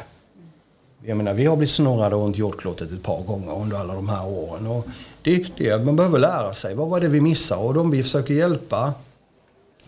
Jag 1.05 1.17
menar, 1.17 1.35
vi 1.35 1.47
har 1.47 1.57
blivit 1.57 1.71
snurrade 1.71 2.17
runt 2.17 2.39
jordklotet 2.39 2.93
ett 2.93 3.03
par 3.03 3.23
gånger 3.23 3.53
under 3.53 3.77
alla 3.77 3.95
de 3.95 4.09
här 4.09 4.27
åren. 4.27 4.67
Och 4.67 4.87
det, 5.23 5.47
det, 5.57 5.85
man 5.85 5.97
behöver 5.97 6.19
lära 6.19 6.55
sig. 6.55 6.75
Vad 6.75 6.89
var 6.89 7.01
det 7.01 7.09
vi 7.09 7.21
missade? 7.21 7.63
Och 7.63 7.75
de 7.75 7.91
vi 7.91 8.03
försöker 8.03 8.35
hjälpa, 8.35 8.93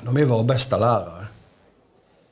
de 0.00 0.16
är 0.16 0.24
våra 0.24 0.42
bästa 0.42 0.78
lärare. 0.78 1.26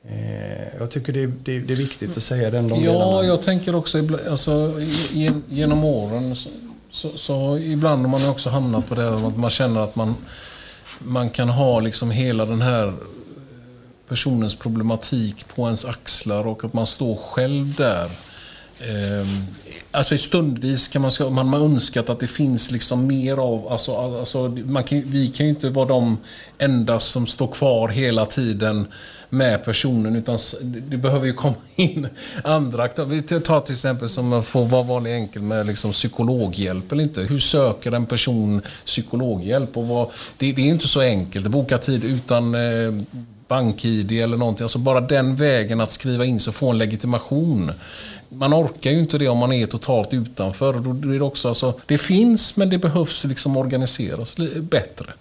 Eh, 0.07 0.77
jag 0.79 0.91
tycker 0.91 1.13
det 1.13 1.23
är, 1.23 1.27
det, 1.27 1.59
det 1.59 1.73
är, 1.73 1.77
viktigt 1.77 2.17
att 2.17 2.23
säga 2.23 2.51
den 2.51 2.67
de 2.67 2.83
Ja, 2.83 2.91
delarna. 2.91 3.23
jag 3.23 3.41
tänker 3.41 3.75
också 3.75 4.07
alltså, 4.29 4.81
genom 5.49 5.83
åren 5.83 6.35
så, 6.35 6.49
så, 6.89 7.17
så 7.17 7.57
ibland 7.57 8.01
har 8.05 8.11
man 8.19 8.29
också 8.29 8.49
hamnat 8.49 8.87
på 8.89 8.95
det 8.95 9.15
att 9.27 9.37
man 9.37 9.49
känner 9.49 9.81
att 9.81 9.95
man, 9.95 10.15
man 10.99 11.29
kan 11.29 11.49
ha 11.49 11.79
liksom 11.79 12.11
hela 12.11 12.45
den 12.45 12.61
här 12.61 12.93
personens 14.07 14.55
problematik 14.55 15.47
på 15.55 15.65
ens 15.65 15.85
axlar 15.85 16.47
och 16.47 16.63
att 16.63 16.73
man 16.73 16.87
står 16.87 17.15
själv 17.15 17.75
där. 17.75 18.09
Ehm, 18.79 19.27
alltså 19.91 20.17
stundvis 20.17 20.87
kan 20.87 21.01
man, 21.01 21.33
man 21.33 21.47
har 21.47 21.59
önskat 21.59 22.09
att 22.09 22.19
det 22.19 22.27
finns 22.27 22.71
liksom 22.71 23.07
mer 23.07 23.37
av, 23.37 23.67
alltså, 23.67 23.95
alltså 23.95 24.47
man 24.47 24.83
kan, 24.83 25.01
vi 25.05 25.27
kan 25.27 25.45
ju 25.45 25.49
inte 25.49 25.69
vara 25.69 25.87
de 25.87 26.17
enda 26.57 26.99
som 26.99 27.27
står 27.27 27.47
kvar 27.47 27.87
hela 27.87 28.25
tiden 28.25 28.87
med 29.29 29.65
personen 29.65 30.15
utan 30.15 30.37
det 30.61 30.97
behöver 30.97 31.25
ju 31.25 31.33
komma 31.33 31.55
in 31.75 32.07
andra 32.43 32.83
aktörer. 32.83 33.07
Vi 33.07 33.21
tar 33.21 33.61
till 33.61 33.73
exempel 33.73 34.09
som 34.09 34.27
man 34.27 34.43
får 34.43 34.65
vara 34.65 34.83
vanlig 34.83 35.13
enkel 35.13 35.41
med 35.41 35.65
liksom 35.65 35.91
psykologhjälp 35.91 36.91
eller 36.91 37.03
inte. 37.03 37.21
Hur 37.21 37.39
söker 37.39 37.91
en 37.91 38.05
person 38.05 38.61
psykologhjälp? 38.85 39.77
Och 39.77 39.87
vad, 39.87 40.09
det, 40.37 40.51
det 40.51 40.61
är 40.61 40.65
inte 40.65 40.87
så 40.87 41.01
enkelt. 41.01 41.45
att 41.45 41.51
Boka 41.51 41.77
tid 41.77 42.03
utan 42.03 42.55
eh, 42.55 42.93
bank-id 43.47 44.11
eller 44.11 44.37
någonting. 44.37 44.63
Alltså 44.63 44.79
bara 44.79 45.01
den 45.01 45.35
vägen 45.35 45.81
att 45.81 45.91
skriva 45.91 46.25
in 46.25 46.39
sig 46.39 46.51
och 46.51 46.55
få 46.55 46.69
en 46.69 46.77
legitimation. 46.77 47.71
Man 48.33 48.53
orkar 48.53 48.91
ju 48.91 48.99
inte 48.99 49.17
det 49.17 49.27
om 49.27 49.37
man 49.37 49.53
är 49.53 49.65
totalt 49.67 50.13
utanför. 50.13 50.73
Då 50.73 50.93
blir 50.93 51.19
det, 51.19 51.25
också, 51.25 51.47
alltså, 51.47 51.79
det 51.85 51.97
finns 51.97 52.55
men 52.55 52.69
det 52.69 52.77
behövs 52.77 53.23
liksom 53.23 53.57
organiseras 53.57 54.35
bättre. 54.59 55.13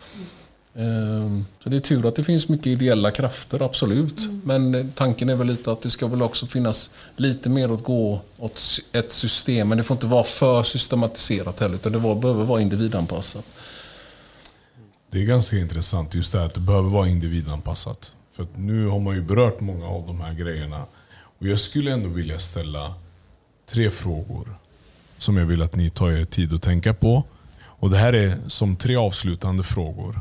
Ehm, 0.75 1.47
så 1.63 1.69
det 1.69 1.77
är 1.77 1.81
tur 1.81 2.09
att 2.09 2.17
det 2.17 2.25
finns 2.25 2.49
mycket 2.49 2.67
ideella 2.67 3.11
krafter, 3.11 3.63
absolut. 3.63 4.19
Mm. 4.19 4.43
Men 4.45 4.93
tanken 4.93 5.29
är 5.29 5.35
väl 5.35 5.47
lite 5.47 5.73
att 5.73 5.83
det 5.83 5.91
ska 5.91 6.07
väl 6.07 6.23
också 6.23 6.47
finnas 6.47 6.91
lite 7.17 7.49
mer 7.49 7.69
att 7.73 7.85
gå 7.85 8.21
åt 8.39 8.61
ett 8.93 9.13
system. 9.13 9.69
Men 9.69 9.79
det 9.79 9.85
får 9.85 9.95
inte 9.95 10.07
vara 10.07 10.23
för 10.23 10.63
systematiserat 10.63 11.61
heller, 11.61 11.75
utan 11.75 11.93
det 11.93 11.99
behöver 11.99 12.45
vara 12.45 12.61
individanpassat. 12.61 13.45
Det 15.11 15.21
är 15.21 15.25
ganska 15.25 15.57
intressant 15.57 16.15
just 16.15 16.33
det 16.33 16.39
här 16.39 16.47
att 16.47 16.55
det 16.55 16.61
behöver 16.61 16.91
vara 16.91 17.09
individanpassat. 17.09 18.13
För 18.37 18.47
nu 18.57 18.87
har 18.87 18.99
man 19.01 19.15
ju 19.15 19.23
berört 19.23 19.61
många 19.61 19.87
av 19.87 20.07
de 20.07 20.21
här 20.21 20.33
grejerna. 20.33 20.87
Och 21.39 21.47
jag 21.47 21.61
skulle 21.61 21.93
ändå 21.93 22.09
vilja 22.09 22.39
ställa 22.39 22.95
tre 23.73 23.91
frågor 23.91 24.55
som 25.19 25.37
jag 25.37 25.47
vill 25.47 25.63
att 25.63 25.77
ni 25.77 25.91
tar 25.91 26.11
er 26.11 26.25
tid 26.25 26.53
att 26.53 26.63
tänka 26.63 26.95
på. 26.95 27.25
Och 27.63 27.91
Det 27.91 27.97
här 27.97 28.15
är 28.15 28.39
som 28.47 28.77
tre 28.77 28.97
avslutande 28.97 29.63
frågor. 29.63 30.21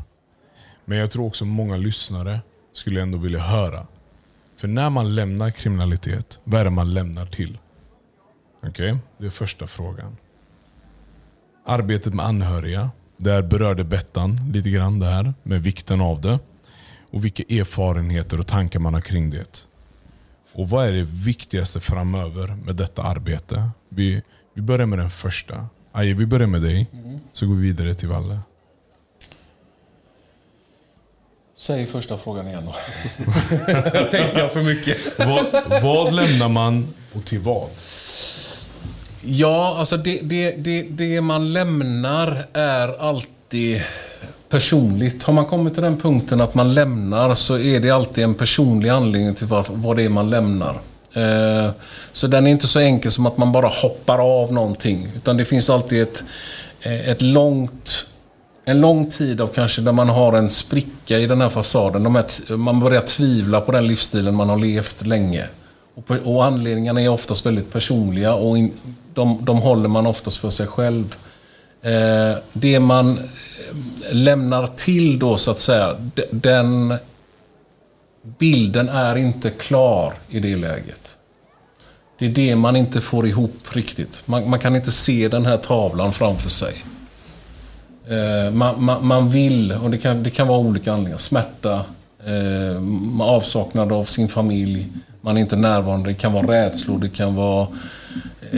Men 0.84 0.98
jag 0.98 1.10
tror 1.10 1.26
också 1.26 1.44
många 1.44 1.76
lyssnare 1.76 2.40
skulle 2.72 3.02
ändå 3.02 3.18
vilja 3.18 3.40
höra. 3.40 3.86
För 4.56 4.68
när 4.68 4.90
man 4.90 5.14
lämnar 5.14 5.50
kriminalitet, 5.50 6.40
vad 6.44 6.60
är 6.60 6.64
det 6.64 6.70
man 6.70 6.94
lämnar 6.94 7.26
till? 7.26 7.58
Okej, 8.62 8.70
okay? 8.70 9.02
det 9.18 9.26
är 9.26 9.30
första 9.30 9.66
frågan. 9.66 10.16
Arbetet 11.66 12.14
med 12.14 12.26
anhöriga. 12.26 12.90
Där 13.16 13.42
berörde 13.42 13.84
Bettan 13.84 14.50
lite 14.52 14.70
grann 14.70 15.00
det 15.00 15.06
här 15.06 15.34
med 15.42 15.62
vikten 15.62 16.00
av 16.00 16.20
det. 16.20 16.38
Och 17.10 17.24
vilka 17.24 17.42
erfarenheter 17.42 18.38
och 18.38 18.46
tankar 18.46 18.80
man 18.80 18.94
har 18.94 19.00
kring 19.00 19.30
det. 19.30 19.68
Och 20.54 20.68
vad 20.68 20.86
är 20.86 20.92
det 20.92 21.02
viktigaste 21.02 21.80
framöver 21.80 22.56
med 22.64 22.76
detta 22.76 23.02
arbete? 23.02 23.70
Vi, 23.88 24.22
vi 24.54 24.62
börjar 24.62 24.86
med 24.86 24.98
den 24.98 25.10
första. 25.10 25.66
Aje, 25.92 26.14
vi 26.14 26.26
börjar 26.26 26.46
med 26.46 26.62
dig, 26.62 26.86
mm. 26.92 27.20
så 27.32 27.46
går 27.46 27.54
vi 27.54 27.62
vidare 27.62 27.94
till 27.94 28.08
Valle. 28.08 28.38
Säg 31.56 31.86
första 31.86 32.18
frågan 32.18 32.48
igen 32.48 32.64
då. 32.66 32.74
Tänker 34.10 34.38
jag 34.38 34.52
för 34.52 34.62
mycket. 34.62 35.18
vad, 35.18 35.46
vad 35.82 36.14
lämnar 36.14 36.48
man 36.48 36.94
och 37.12 37.24
till 37.24 37.38
vad? 37.38 37.70
Ja, 39.24 39.76
alltså 39.78 39.96
det, 39.96 40.20
det, 40.22 40.50
det, 40.50 40.82
det 40.82 41.20
man 41.20 41.52
lämnar 41.52 42.46
är 42.52 43.00
alltid 43.00 43.82
personligt. 44.52 45.22
Har 45.22 45.32
man 45.32 45.46
kommit 45.46 45.74
till 45.74 45.82
den 45.82 45.96
punkten 45.96 46.40
att 46.40 46.54
man 46.54 46.74
lämnar 46.74 47.34
så 47.34 47.58
är 47.58 47.80
det 47.80 47.90
alltid 47.90 48.24
en 48.24 48.34
personlig 48.34 48.88
anledning 48.88 49.34
till 49.34 49.46
varför, 49.46 49.74
vad 49.74 49.96
det 49.96 50.02
är 50.02 50.08
man 50.08 50.30
lämnar. 50.30 50.80
Eh, 51.12 51.70
så 52.12 52.26
den 52.26 52.46
är 52.46 52.50
inte 52.50 52.66
så 52.66 52.80
enkel 52.80 53.12
som 53.12 53.26
att 53.26 53.36
man 53.36 53.52
bara 53.52 53.66
hoppar 53.68 54.42
av 54.42 54.52
någonting. 54.52 55.08
Utan 55.16 55.36
det 55.36 55.44
finns 55.44 55.70
alltid 55.70 56.02
ett, 56.02 56.24
eh, 56.80 57.08
ett 57.08 57.22
långt, 57.22 58.06
en 58.64 58.80
lång 58.80 59.10
tid 59.10 59.40
av 59.40 59.46
kanske 59.46 59.82
där 59.82 59.92
man 59.92 60.08
har 60.08 60.32
en 60.32 60.50
spricka 60.50 61.18
i 61.18 61.26
den 61.26 61.40
här 61.40 61.48
fasaden. 61.48 62.24
man 62.48 62.80
börjar 62.80 63.00
tvivla 63.00 63.60
på 63.60 63.72
den 63.72 63.86
livsstilen 63.86 64.34
man 64.34 64.48
har 64.48 64.58
levt 64.58 65.06
länge. 65.06 65.46
Och, 65.94 66.10
och 66.24 66.44
anledningarna 66.44 67.02
är 67.02 67.08
oftast 67.08 67.46
väldigt 67.46 67.72
personliga 67.72 68.34
och 68.34 68.58
in, 68.58 68.72
de, 69.14 69.38
de 69.44 69.58
håller 69.58 69.88
man 69.88 70.06
oftast 70.06 70.36
för 70.36 70.50
sig 70.50 70.66
själv. 70.66 71.16
Eh, 71.82 72.36
det 72.52 72.80
man 72.80 73.18
eh, 73.18 73.24
lämnar 74.12 74.66
till 74.66 75.18
då 75.18 75.36
så 75.36 75.50
att 75.50 75.58
säga, 75.58 75.96
den 76.30 76.94
bilden 78.38 78.88
är 78.88 79.16
inte 79.16 79.50
klar 79.50 80.14
i 80.28 80.40
det 80.40 80.56
läget. 80.56 81.18
Det 82.18 82.26
är 82.26 82.30
det 82.30 82.56
man 82.56 82.76
inte 82.76 83.00
får 83.00 83.26
ihop 83.26 83.56
riktigt. 83.70 84.22
Man, 84.24 84.50
man 84.50 84.58
kan 84.58 84.76
inte 84.76 84.92
se 84.92 85.28
den 85.28 85.46
här 85.46 85.56
tavlan 85.56 86.12
framför 86.12 86.50
sig. 86.50 86.84
Eh, 88.08 88.52
man, 88.52 88.84
man, 88.84 89.06
man, 89.06 89.28
vill, 89.28 89.72
och 89.72 89.90
det 89.90 89.98
kan, 89.98 90.22
det 90.22 90.30
kan 90.30 90.48
vara 90.48 90.58
olika 90.58 90.92
anledningar, 90.92 91.18
smärta, 91.18 91.84
eh, 92.24 93.22
avsaknad 93.28 93.92
av 93.92 94.04
sin 94.04 94.28
familj, 94.28 94.86
man 95.20 95.36
är 95.36 95.40
inte 95.40 95.56
närvarande, 95.56 96.10
det 96.10 96.14
kan 96.14 96.32
vara 96.32 96.46
rädslor, 96.46 96.98
det 96.98 97.08
kan 97.08 97.34
vara 97.34 97.66
Eh, 97.66 98.01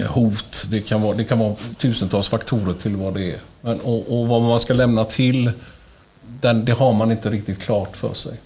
hot. 0.02 0.66
Det 0.70 0.80
kan, 0.80 1.02
vara, 1.02 1.16
det 1.16 1.24
kan 1.24 1.38
vara 1.38 1.54
tusentals 1.78 2.28
faktorer 2.28 2.74
till 2.74 2.96
vad 2.96 3.14
det 3.14 3.32
är. 3.32 3.38
Men, 3.60 3.80
och, 3.80 4.20
och 4.20 4.28
vad 4.28 4.42
man 4.42 4.60
ska 4.60 4.74
lämna 4.74 5.04
till, 5.04 5.52
den, 6.40 6.64
det 6.64 6.72
har 6.72 6.92
man 6.92 7.10
inte 7.10 7.30
riktigt 7.30 7.60
klart 7.60 7.96
för 7.96 8.14
sig. 8.14 8.40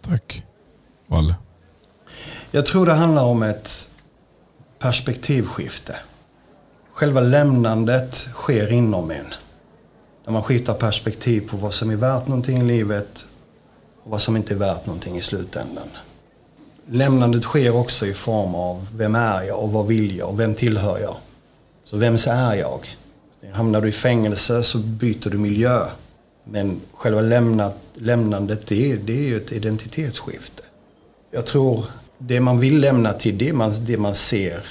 Tack. 0.00 0.42
Valle? 1.06 1.34
Jag 2.50 2.66
tror 2.66 2.86
det 2.86 2.92
handlar 2.92 3.24
om 3.24 3.42
ett 3.42 3.88
perspektivskifte. 4.78 5.96
Själva 6.92 7.20
lämnandet 7.20 8.14
sker 8.14 8.72
inom 8.72 9.10
en. 9.10 9.34
När 10.24 10.32
man 10.32 10.42
skiftar 10.42 10.74
perspektiv 10.74 11.48
på 11.48 11.56
vad 11.56 11.74
som 11.74 11.90
är 11.90 11.96
värt 11.96 12.26
någonting 12.26 12.58
i 12.58 12.64
livet 12.64 13.26
och 14.02 14.10
vad 14.10 14.22
som 14.22 14.36
inte 14.36 14.54
är 14.54 14.58
värt 14.58 14.86
någonting 14.86 15.16
i 15.16 15.22
slutändan. 15.22 15.88
Lämnandet 16.90 17.42
sker 17.42 17.76
också 17.76 18.06
i 18.06 18.14
form 18.14 18.54
av 18.54 18.86
vem 18.96 19.14
är 19.14 19.42
jag 19.42 19.58
och 19.58 19.72
vad 19.72 19.86
vill 19.86 20.16
jag 20.16 20.28
och 20.28 20.40
vem 20.40 20.54
tillhör 20.54 20.98
jag? 20.98 21.16
Så 21.84 21.96
vems 21.96 22.26
är 22.26 22.54
jag? 22.54 22.96
Hamnar 23.52 23.80
du 23.80 23.88
i 23.88 23.92
fängelse 23.92 24.62
så 24.62 24.78
byter 24.78 25.30
du 25.30 25.38
miljö. 25.38 25.86
Men 26.44 26.80
själva 26.92 27.20
lämnat, 27.20 27.76
lämnandet 27.94 28.66
det 28.66 28.92
är, 28.92 28.96
det 28.96 29.12
är 29.12 29.28
ju 29.28 29.36
ett 29.36 29.52
identitetsskifte. 29.52 30.62
Jag 31.30 31.46
tror 31.46 31.84
det 32.18 32.40
man 32.40 32.60
vill 32.60 32.80
lämna 32.80 33.12
till 33.12 33.38
det 33.38 33.52
man, 33.52 33.72
det 33.80 33.96
man 33.96 34.14
ser. 34.14 34.64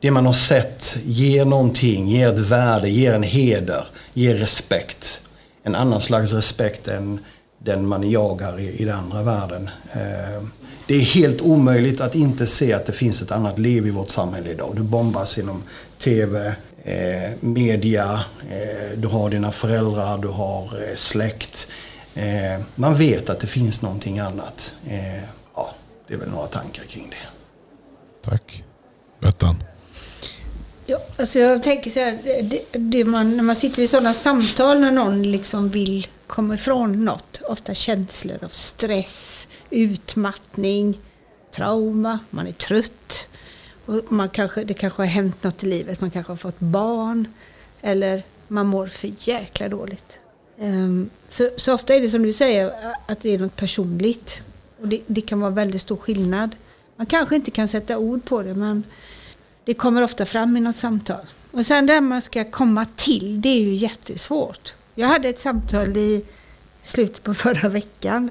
Det 0.00 0.10
man 0.10 0.26
har 0.26 0.32
sett 0.32 0.96
ger 1.04 1.44
någonting, 1.44 2.08
ger 2.08 2.28
ett 2.28 2.38
värde, 2.38 2.90
ger 2.90 3.14
en 3.14 3.22
heder, 3.22 3.86
ger 4.12 4.34
respekt. 4.34 5.20
En 5.62 5.74
annan 5.74 6.00
slags 6.00 6.32
respekt 6.32 6.88
än 6.88 7.20
den 7.64 7.86
man 7.86 8.10
jagar 8.10 8.60
i, 8.60 8.82
i 8.82 8.84
den 8.84 8.98
andra 8.98 9.22
världen. 9.22 9.70
Eh, 9.92 10.42
det 10.86 10.94
är 10.94 11.00
helt 11.00 11.40
omöjligt 11.40 12.00
att 12.00 12.14
inte 12.14 12.46
se 12.46 12.72
att 12.72 12.86
det 12.86 12.92
finns 12.92 13.22
ett 13.22 13.30
annat 13.30 13.58
liv 13.58 13.86
i 13.86 13.90
vårt 13.90 14.10
samhälle 14.10 14.50
idag. 14.50 14.72
Du 14.76 14.82
bombas 14.82 15.38
inom 15.38 15.62
TV, 15.98 16.54
eh, 16.82 17.30
media, 17.40 18.24
eh, 18.50 18.98
du 18.98 19.08
har 19.08 19.30
dina 19.30 19.52
föräldrar, 19.52 20.18
du 20.18 20.28
har 20.28 20.62
eh, 20.62 20.96
släkt. 20.96 21.68
Eh, 22.14 22.60
man 22.74 22.94
vet 22.94 23.30
att 23.30 23.40
det 23.40 23.46
finns 23.46 23.82
någonting 23.82 24.18
annat. 24.18 24.74
Eh, 24.86 25.22
ja, 25.54 25.70
det 26.08 26.14
är 26.14 26.18
väl 26.18 26.30
några 26.30 26.46
tankar 26.46 26.84
kring 26.84 27.10
det. 27.10 27.16
Tack. 28.30 28.64
Bettan? 29.20 29.62
Ja, 30.86 30.98
alltså 31.18 31.38
jag 31.38 31.62
tänker 31.62 31.90
så 31.90 31.98
här, 31.98 32.18
det, 32.42 32.60
det 32.72 33.04
man, 33.04 33.36
när 33.36 33.42
man 33.42 33.56
sitter 33.56 33.82
i 33.82 33.86
sådana 33.86 34.12
samtal 34.14 34.80
när 34.80 34.90
någon 34.90 35.22
liksom 35.22 35.68
vill 35.68 36.06
komma 36.30 36.54
ifrån 36.54 37.04
något, 37.04 37.42
ofta 37.48 37.74
känslor 37.74 38.44
av 38.44 38.48
stress, 38.48 39.48
utmattning, 39.70 40.98
trauma, 41.54 42.18
man 42.30 42.46
är 42.46 42.52
trött. 42.52 43.28
Och 43.86 44.12
man 44.12 44.28
kanske, 44.28 44.64
det 44.64 44.74
kanske 44.74 45.02
har 45.02 45.06
hänt 45.06 45.42
något 45.42 45.64
i 45.64 45.66
livet, 45.66 46.00
man 46.00 46.10
kanske 46.10 46.32
har 46.32 46.36
fått 46.36 46.60
barn. 46.60 47.28
Eller 47.80 48.22
man 48.48 48.66
mår 48.66 48.86
för 48.86 49.12
jäkla 49.18 49.68
dåligt. 49.68 50.18
Um, 50.58 51.10
så, 51.28 51.50
så, 51.56 51.74
ofta 51.74 51.94
är 51.94 52.00
det 52.00 52.08
som 52.08 52.22
du 52.22 52.32
säger, 52.32 52.72
att 53.06 53.22
det 53.22 53.34
är 53.34 53.38
något 53.38 53.56
personligt. 53.56 54.42
Och 54.80 54.88
det, 54.88 55.02
det, 55.06 55.20
kan 55.20 55.40
vara 55.40 55.50
väldigt 55.50 55.82
stor 55.82 55.96
skillnad. 55.96 56.56
Man 56.96 57.06
kanske 57.06 57.36
inte 57.36 57.50
kan 57.50 57.68
sätta 57.68 57.98
ord 57.98 58.24
på 58.24 58.42
det, 58.42 58.54
men 58.54 58.84
det 59.64 59.74
kommer 59.74 60.02
ofta 60.02 60.26
fram 60.26 60.56
i 60.56 60.60
något 60.60 60.76
samtal. 60.76 61.26
Och 61.50 61.66
sen 61.66 61.86
det 61.86 62.00
man 62.00 62.22
ska 62.22 62.50
komma 62.50 62.86
till, 62.96 63.40
det 63.40 63.48
är 63.48 63.60
ju 63.60 63.74
jättesvårt. 63.74 64.74
Jag 64.94 65.08
hade 65.08 65.28
ett 65.28 65.38
samtal 65.38 65.96
i 65.96 66.24
slutet 66.82 67.22
på 67.22 67.34
förra 67.44 67.68
veckan 67.68 68.30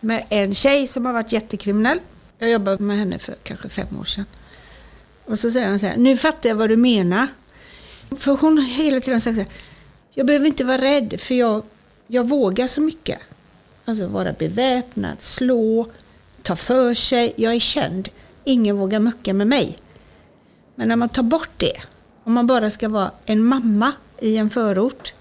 med 0.00 0.26
en 0.28 0.54
tjej 0.54 0.86
som 0.86 1.06
har 1.06 1.12
varit 1.12 1.32
jättekriminell. 1.32 2.00
Jag 2.38 2.50
jobbade 2.50 2.82
med 2.82 2.98
henne 2.98 3.18
för 3.18 3.34
kanske 3.42 3.68
fem 3.68 4.00
år 4.00 4.04
sedan. 4.04 4.24
Och 5.24 5.38
så 5.38 5.50
säger 5.50 5.68
hon 5.68 5.78
så 5.78 5.86
här, 5.86 5.96
nu 5.96 6.16
fattar 6.16 6.48
jag 6.48 6.56
vad 6.56 6.68
du 6.68 6.76
menar. 6.76 7.26
För 8.18 8.36
hon 8.36 8.58
har 8.58 8.64
hela 8.64 9.00
tiden 9.00 9.20
sagt 9.20 9.36
så 9.36 9.42
här, 9.42 9.50
jag 10.14 10.26
behöver 10.26 10.46
inte 10.46 10.64
vara 10.64 10.78
rädd 10.78 11.20
för 11.20 11.34
jag, 11.34 11.62
jag 12.06 12.28
vågar 12.28 12.66
så 12.66 12.80
mycket. 12.80 13.18
Alltså 13.84 14.06
vara 14.06 14.32
beväpnad, 14.32 15.16
slå, 15.22 15.90
ta 16.42 16.56
för 16.56 16.94
sig. 16.94 17.32
Jag 17.36 17.54
är 17.54 17.60
känd. 17.60 18.08
Ingen 18.44 18.76
vågar 18.76 19.00
mucka 19.00 19.34
med 19.34 19.46
mig. 19.46 19.78
Men 20.74 20.88
när 20.88 20.96
man 20.96 21.08
tar 21.08 21.22
bort 21.22 21.50
det, 21.56 21.80
om 22.24 22.32
man 22.32 22.46
bara 22.46 22.70
ska 22.70 22.88
vara 22.88 23.10
en 23.24 23.44
mamma 23.44 23.92
i 24.18 24.36
en 24.36 24.50
förort, 24.50 25.12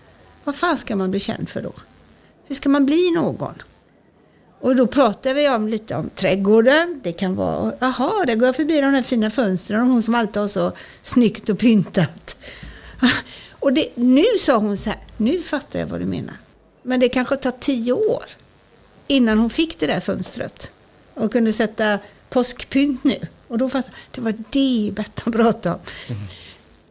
vad 0.46 0.56
fan 0.56 0.78
ska 0.78 0.96
man 0.96 1.12
bli 1.12 1.20
känd 1.20 1.50
för 1.50 1.62
då? 1.62 1.74
Hur 2.48 2.56
ska 2.56 2.70
man 2.70 2.86
bli 2.86 3.12
någon? 3.12 3.54
Och 4.60 4.76
då 4.76 4.88
pratar 4.88 5.34
vi 5.34 5.50
om 5.50 5.68
lite 5.68 5.96
om 5.96 6.10
trädgården. 6.10 7.02
Det 7.04 7.12
kan 7.12 7.36
vara, 7.36 7.74
jaha, 7.80 8.26
där 8.26 8.36
går 8.36 8.46
jag 8.46 8.56
förbi 8.56 8.82
de 8.82 8.94
där 8.94 9.02
fina 9.02 9.32
fönstren 9.32 9.82
och 9.82 9.88
hon 9.88 10.04
som 10.04 10.16
alltid 10.16 10.42
har 10.42 10.48
så 10.48 10.72
snyggt 11.02 11.50
och 11.50 11.60
pyntat. 11.60 12.38
Och 13.60 13.74
det, 13.74 13.90
nu 13.96 14.24
sa 14.40 14.58
hon 14.58 14.78
så 14.78 14.90
här, 14.90 15.00
nu 15.18 15.42
fattar 15.42 15.80
jag 15.80 15.88
vad 15.88 16.00
du 16.00 16.06
menar. 16.06 16.38
Men 16.82 17.00
det 17.00 17.10
kanske 17.10 17.36
tar 17.36 17.52
tio 17.52 17.94
år 17.94 18.24
innan 19.08 19.40
hon 19.40 19.50
fick 19.50 19.80
det 19.80 19.88
där 19.88 20.00
fönstret. 20.00 20.72
Och 21.14 21.32
kunde 21.32 21.54
sätta 21.54 22.00
påskpynt 22.30 23.04
nu. 23.04 23.28
Och 23.48 23.58
då 23.58 23.70
fattade 23.70 23.96
det 24.12 24.22
var 24.22 24.34
det 24.50 24.92
Bettan 24.94 25.34
pratade 25.34 25.76
om. 25.76 25.82
Mm. 26.08 26.22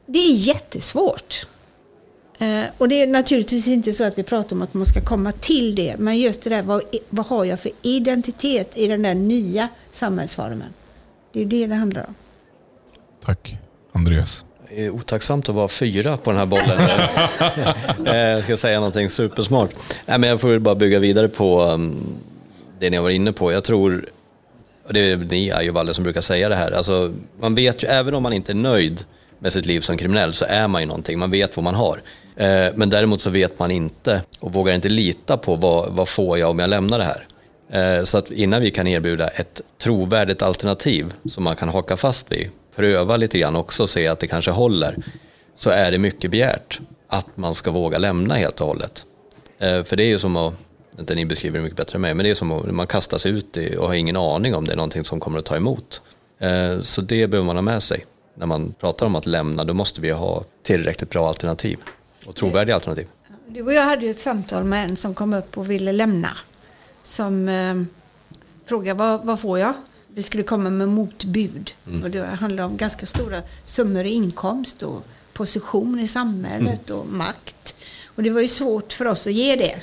Det 0.06 0.18
är 0.18 0.32
jättesvårt. 0.32 1.46
Eh, 2.38 2.64
och 2.78 2.88
det 2.88 3.02
är 3.02 3.06
naturligtvis 3.06 3.68
inte 3.68 3.92
så 3.92 4.04
att 4.04 4.18
vi 4.18 4.22
pratar 4.22 4.56
om 4.56 4.62
att 4.62 4.74
man 4.74 4.86
ska 4.86 5.00
komma 5.00 5.32
till 5.32 5.74
det. 5.74 5.94
Men 5.98 6.18
just 6.18 6.42
det 6.42 6.50
där, 6.50 6.62
vad, 6.62 6.82
vad 7.08 7.26
har 7.26 7.44
jag 7.44 7.60
för 7.60 7.70
identitet 7.82 8.70
i 8.74 8.86
den 8.86 9.02
där 9.02 9.14
nya 9.14 9.68
samhällsformen? 9.90 10.68
Det 11.32 11.40
är 11.40 11.44
det 11.44 11.66
det 11.66 11.74
handlar 11.74 12.06
om. 12.06 12.14
Tack, 13.24 13.56
Andreas. 13.92 14.44
Det 14.68 14.84
är 14.84 14.90
otacksamt 14.90 15.48
att 15.48 15.54
vara 15.54 15.68
fyra 15.68 16.16
på 16.16 16.30
den 16.30 16.38
här 16.38 16.46
bollen. 16.46 17.00
Eh, 18.06 18.16
jag 18.16 18.44
ska 18.44 18.56
säga 18.56 18.78
någonting 18.78 19.10
supersmart. 19.10 19.70
Nej, 20.06 20.18
men 20.18 20.30
jag 20.30 20.40
får 20.40 20.58
bara 20.58 20.74
bygga 20.74 20.98
vidare 20.98 21.28
på 21.28 21.62
um, 21.62 22.06
det 22.78 22.90
ni 22.90 22.96
har 22.96 23.02
varit 23.02 23.14
inne 23.14 23.32
på. 23.32 23.52
Jag 23.52 23.64
tror, 23.64 24.08
och 24.86 24.92
det 24.92 25.00
är 25.00 25.16
ni 25.16 25.52
Ajovalle 25.52 25.94
som 25.94 26.04
brukar 26.04 26.20
säga 26.20 26.48
det 26.48 26.54
här, 26.54 26.72
alltså, 26.72 27.12
man 27.40 27.54
vet 27.54 27.82
ju, 27.82 27.88
även 27.88 28.14
om 28.14 28.22
man 28.22 28.32
inte 28.32 28.52
är 28.52 28.56
nöjd 28.56 29.04
med 29.38 29.52
sitt 29.52 29.66
liv 29.66 29.80
som 29.80 29.96
kriminell 29.96 30.32
så 30.32 30.44
är 30.44 30.68
man 30.68 30.82
ju 30.82 30.86
någonting, 30.86 31.18
man 31.18 31.30
vet 31.30 31.56
vad 31.56 31.64
man 31.64 31.74
har. 31.74 32.02
Eh, 32.36 32.66
men 32.74 32.90
däremot 32.90 33.20
så 33.20 33.30
vet 33.30 33.58
man 33.58 33.70
inte 33.70 34.22
och 34.40 34.52
vågar 34.52 34.74
inte 34.74 34.88
lita 34.88 35.36
på 35.36 35.56
vad, 35.56 35.92
vad 35.92 36.08
får 36.08 36.38
jag 36.38 36.50
om 36.50 36.58
jag 36.58 36.70
lämnar 36.70 36.98
det 36.98 37.04
här. 37.04 37.26
Eh, 37.70 38.04
så 38.04 38.18
att 38.18 38.30
innan 38.30 38.62
vi 38.62 38.70
kan 38.70 38.86
erbjuda 38.86 39.28
ett 39.28 39.60
trovärdigt 39.82 40.42
alternativ 40.42 41.14
som 41.30 41.44
man 41.44 41.56
kan 41.56 41.68
haka 41.68 41.96
fast 41.96 42.32
vid, 42.32 42.50
pröva 42.76 43.16
lite 43.16 43.38
grann 43.38 43.56
också 43.56 43.82
och 43.82 43.90
se 43.90 44.08
att 44.08 44.20
det 44.20 44.26
kanske 44.26 44.50
håller, 44.50 44.96
så 45.54 45.70
är 45.70 45.90
det 45.90 45.98
mycket 45.98 46.30
begärt 46.30 46.80
att 47.08 47.26
man 47.34 47.54
ska 47.54 47.70
våga 47.70 47.98
lämna 47.98 48.34
helt 48.34 48.60
och 48.60 48.66
hållet. 48.66 49.04
Eh, 49.58 49.84
för 49.84 49.96
det 49.96 50.02
är 50.02 50.08
ju 50.08 50.18
som 50.18 50.36
att, 50.36 50.54
inte 50.98 51.14
ni 51.14 51.26
beskriver 51.26 51.58
det 51.58 51.62
mycket 51.62 51.76
bättre 51.76 51.96
än 51.96 52.00
mig, 52.00 52.14
men 52.14 52.24
det 52.24 52.30
är 52.30 52.34
som 52.34 52.52
att 52.52 52.74
man 52.74 52.86
kastar 52.86 53.18
sig 53.18 53.32
ut 53.32 53.56
och 53.78 53.86
har 53.86 53.94
ingen 53.94 54.16
aning 54.16 54.54
om 54.54 54.64
det 54.64 54.72
är 54.72 54.76
någonting 54.76 55.04
som 55.04 55.20
kommer 55.20 55.38
att 55.38 55.44
ta 55.44 55.56
emot. 55.56 56.02
Eh, 56.40 56.80
så 56.80 57.00
det 57.00 57.26
behöver 57.26 57.46
man 57.46 57.56
ha 57.56 57.62
med 57.62 57.82
sig. 57.82 58.04
När 58.36 58.46
man 58.46 58.74
pratar 58.80 59.06
om 59.06 59.16
att 59.16 59.26
lämna, 59.26 59.64
då 59.64 59.74
måste 59.74 60.00
vi 60.00 60.10
ha 60.10 60.44
tillräckligt 60.62 61.10
bra 61.10 61.28
alternativ 61.28 61.78
och 62.26 62.34
trovärdiga 62.34 62.74
alternativ. 62.74 63.06
Du 63.48 63.62
och 63.62 63.72
jag 63.72 63.82
hade 63.82 64.04
ju 64.04 64.10
ett 64.10 64.20
samtal 64.20 64.64
med 64.64 64.88
en 64.88 64.96
som 64.96 65.14
kom 65.14 65.34
upp 65.34 65.58
och 65.58 65.70
ville 65.70 65.92
lämna. 65.92 66.28
Som 67.02 67.48
eh, 67.48 67.74
frågade 68.66 68.98
vad, 68.98 69.24
vad 69.24 69.40
får 69.40 69.58
jag? 69.58 69.74
Vi 70.08 70.22
skulle 70.22 70.42
komma 70.42 70.70
med 70.70 70.88
motbud. 70.88 71.72
Mm. 71.86 72.02
Och 72.02 72.10
det 72.10 72.26
handlade 72.26 72.68
om 72.68 72.76
ganska 72.76 73.06
stora 73.06 73.42
summor 73.64 74.04
i 74.04 74.10
inkomst 74.10 74.82
och 74.82 75.02
position 75.32 76.00
i 76.00 76.08
samhället 76.08 76.90
mm. 76.90 77.00
och 77.00 77.06
makt. 77.06 77.76
Och 78.04 78.22
det 78.22 78.30
var 78.30 78.40
ju 78.40 78.48
svårt 78.48 78.92
för 78.92 79.04
oss 79.04 79.26
att 79.26 79.32
ge 79.32 79.56
det. 79.56 79.80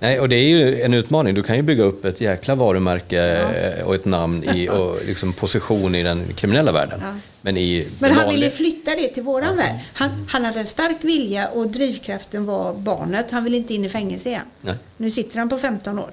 Nej, 0.00 0.20
och 0.20 0.28
det 0.28 0.36
är 0.36 0.48
ju 0.48 0.82
en 0.82 0.94
utmaning. 0.94 1.34
Du 1.34 1.42
kan 1.42 1.56
ju 1.56 1.62
bygga 1.62 1.84
upp 1.84 2.04
ett 2.04 2.20
jäkla 2.20 2.54
varumärke 2.54 3.16
ja. 3.16 3.84
och 3.84 3.94
ett 3.94 4.04
namn 4.04 4.44
i, 4.44 4.68
och 4.78 4.98
liksom 5.06 5.32
position 5.32 5.94
i 5.94 6.02
den 6.02 6.24
kriminella 6.34 6.72
världen. 6.72 7.00
Ja. 7.02 7.14
Men, 7.40 7.56
i 7.56 7.88
Men 7.98 8.10
han 8.10 8.24
vanliga... 8.24 8.40
ville 8.40 8.50
flytta 8.50 8.90
det 8.90 9.08
till 9.08 9.22
våran 9.22 9.48
ja. 9.48 9.54
värld. 9.64 9.78
Han, 9.92 10.10
han 10.28 10.44
hade 10.44 10.60
en 10.60 10.66
stark 10.66 10.96
vilja 11.00 11.48
och 11.48 11.68
drivkraften 11.68 12.46
var 12.46 12.74
barnet. 12.74 13.30
Han 13.30 13.44
ville 13.44 13.56
inte 13.56 13.74
in 13.74 13.84
i 13.84 13.88
fängelse 13.88 14.28
igen. 14.28 14.46
Nej. 14.60 14.74
Nu 14.96 15.10
sitter 15.10 15.38
han 15.38 15.48
på 15.48 15.58
15 15.58 15.98
år. 15.98 16.10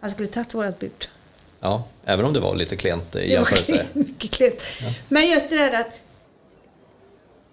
Han 0.00 0.10
skulle 0.10 0.28
tagit 0.28 0.54
vårat 0.54 0.78
bud. 0.78 1.08
Ja, 1.60 1.84
även 2.04 2.24
om 2.24 2.32
det 2.32 2.40
var 2.40 2.54
lite 2.54 2.76
klent 2.76 3.16
i 3.16 3.32
jämförelse. 3.32 3.72
Det 3.72 3.78
var 3.94 4.04
mycket 4.06 4.30
klent. 4.30 4.62
Men 5.08 5.30
just 5.30 5.50
det 5.50 5.56
där 5.56 5.80
att 5.80 5.92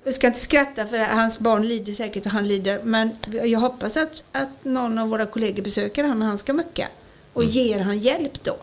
jag 0.08 0.13
ska 0.13 0.28
inte 0.28 0.39
skratta 0.39 0.88
för 0.88 0.98
hans 0.98 1.39
barn 1.39 1.67
lider 1.67 1.93
säkert 1.93 2.26
och 2.26 2.32
han 2.32 2.48
lider. 2.48 2.80
Men 2.84 3.15
jag 3.43 3.60
hoppas 3.60 3.98
att, 3.98 4.24
att 4.32 4.50
någon 4.63 4.98
av 4.98 5.10
våra 5.10 5.26
kollegor 5.26 5.63
besöker 5.63 6.04
honom 6.04 6.20
när 6.20 6.26
han 6.26 6.38
ska 6.38 6.54
mucka. 6.54 6.88
Och 7.34 7.41
mm. 7.41 7.54
ger 7.54 7.80
han 7.80 8.00
hjälp 8.00 8.43
då. 8.43 8.58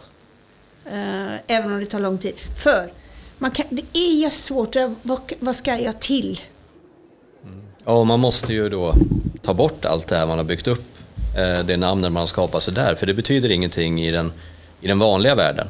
Uh, 0.87 1.35
även 1.46 1.72
om 1.72 1.80
det 1.80 1.87
tar 1.87 2.00
lång 2.00 2.18
tid. 2.18 2.35
För 2.62 2.92
man 3.38 3.50
kan, 3.50 3.66
det 3.70 3.83
är 3.92 4.14
ju 4.24 4.30
svårt. 4.30 4.76
Vad, 5.02 5.20
vad 5.38 5.57
ska 5.57 5.78
jag 5.78 6.00
till? 6.00 6.40
Mm. 7.42 7.62
Ja, 7.85 8.04
man 8.04 8.20
måste 8.20 8.52
ju 8.52 8.68
då 8.68 8.94
ta 9.42 9.54
bort 9.54 9.85
allt 9.85 10.09
det 10.09 10.16
här 10.16 10.26
man 10.26 10.38
har 10.38 10.44
byggt 10.44 10.66
upp. 10.66 10.85
Uh, 11.38 11.66
det 11.66 11.76
namnet 11.76 12.12
man 12.12 12.20
har 12.20 12.26
skapat 12.26 12.62
sig 12.62 12.74
där. 12.74 12.94
För 12.94 13.07
det 13.07 13.14
betyder 13.14 13.50
ingenting 13.50 14.04
i 14.04 14.11
den, 14.11 14.33
i 14.80 14.88
den 14.88 14.98
vanliga 14.98 15.35
världen. 15.35 15.68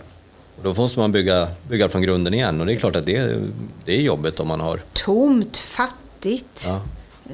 Då 0.64 0.74
måste 0.74 0.98
man 0.98 1.12
bygga, 1.12 1.48
bygga 1.68 1.88
från 1.88 2.02
grunden 2.02 2.34
igen 2.34 2.60
och 2.60 2.66
det 2.66 2.72
är 2.72 2.76
klart 2.76 2.96
att 2.96 3.06
det, 3.06 3.40
det 3.84 3.92
är 3.92 4.00
jobbigt 4.00 4.40
om 4.40 4.48
man 4.48 4.60
har... 4.60 4.80
Tomt, 4.92 5.56
fattigt. 5.56 6.64
Ja. 6.66 6.80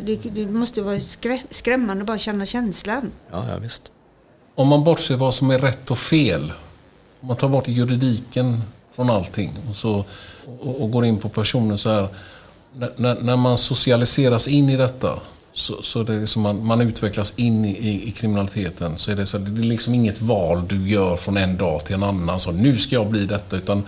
Det, 0.05 0.17
det 0.17 0.47
måste 0.47 0.83
vara 0.83 1.01
skrämmande 1.51 2.03
att 2.03 2.07
bara 2.07 2.19
känna 2.19 2.47
känslan. 2.47 3.13
Ja, 3.31 3.45
ja, 3.49 3.59
visst. 3.59 3.83
Om 4.55 4.69
man 4.69 4.85
bortser 4.85 5.17
vad 5.17 5.35
som 5.35 5.51
är 5.51 5.59
rätt 5.59 5.91
och 5.91 5.99
fel. 5.99 6.53
Om 7.21 7.29
man 7.29 7.37
tar 7.37 7.49
bort 7.49 7.69
juridiken 7.69 8.63
från 8.95 9.11
allting 9.11 9.53
och, 9.71 9.77
så, 9.77 10.05
och, 10.61 10.83
och 10.83 10.91
går 10.91 11.05
in 11.05 11.19
på 11.19 11.29
personen 11.29 11.79
så 11.79 11.91
här. 11.91 12.09
När, 12.97 13.21
när 13.21 13.37
man 13.37 13.59
socialiseras 13.59 14.49
in 14.49 14.69
i 14.69 14.77
detta 14.77 15.21
så, 15.61 15.83
så 15.83 16.03
det 16.03 16.15
är 16.15 16.27
som 16.27 16.43
man, 16.43 16.67
man 16.67 16.81
utvecklas 16.81 17.33
in 17.37 17.65
i, 17.65 18.09
i, 18.09 18.11
kriminaliteten. 18.11 18.99
Så 18.99 19.11
är 19.11 19.17
det, 19.17 19.27
så 19.27 19.39
det 19.39 19.61
är 19.61 19.65
liksom 19.65 19.95
inget 19.95 20.23
val 20.23 20.69
du 20.69 20.89
gör 20.89 21.17
från 21.17 21.37
en 21.37 21.57
dag 21.57 21.85
till 21.85 21.95
en 21.95 22.03
annan. 22.03 22.41
Så 22.41 22.53
nu 22.53 22.79
ska 22.79 22.95
jag 22.95 23.07
bli 23.07 23.27
detta. 23.27 23.57
Utan 23.57 23.83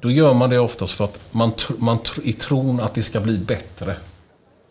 då 0.00 0.10
gör 0.10 0.34
man 0.34 0.50
det 0.50 0.58
oftast 0.58 0.92
för 0.92 1.04
att 1.04 1.20
man, 1.30 1.52
man 1.78 1.98
i 2.22 2.32
tron 2.32 2.80
att 2.80 2.94
det 2.94 3.02
ska 3.02 3.20
bli 3.20 3.38
bättre. 3.38 3.96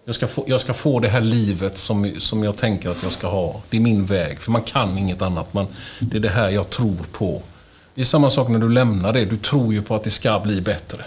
Jag 0.05 0.15
ska, 0.15 0.27
få, 0.27 0.43
jag 0.47 0.61
ska 0.61 0.73
få 0.73 0.99
det 0.99 1.09
här 1.09 1.21
livet 1.21 1.77
som, 1.77 2.13
som 2.17 2.43
jag 2.43 2.57
tänker 2.57 2.89
att 2.89 3.03
jag 3.03 3.11
ska 3.11 3.27
ha. 3.27 3.61
Det 3.69 3.77
är 3.77 3.81
min 3.81 4.05
väg. 4.05 4.39
För 4.39 4.51
man 4.51 4.61
kan 4.61 4.97
inget 4.97 5.21
annat. 5.21 5.53
Man, 5.53 5.67
det 5.99 6.17
är 6.17 6.21
det 6.21 6.29
här 6.29 6.49
jag 6.49 6.69
tror 6.69 7.05
på. 7.11 7.41
Det 7.95 8.01
är 8.01 8.05
samma 8.05 8.29
sak 8.29 8.49
när 8.49 8.59
du 8.59 8.69
lämnar 8.69 9.13
det. 9.13 9.25
Du 9.25 9.37
tror 9.37 9.73
ju 9.73 9.81
på 9.81 9.95
att 9.95 10.03
det 10.03 10.11
ska 10.11 10.39
bli 10.39 10.61
bättre. 10.61 11.05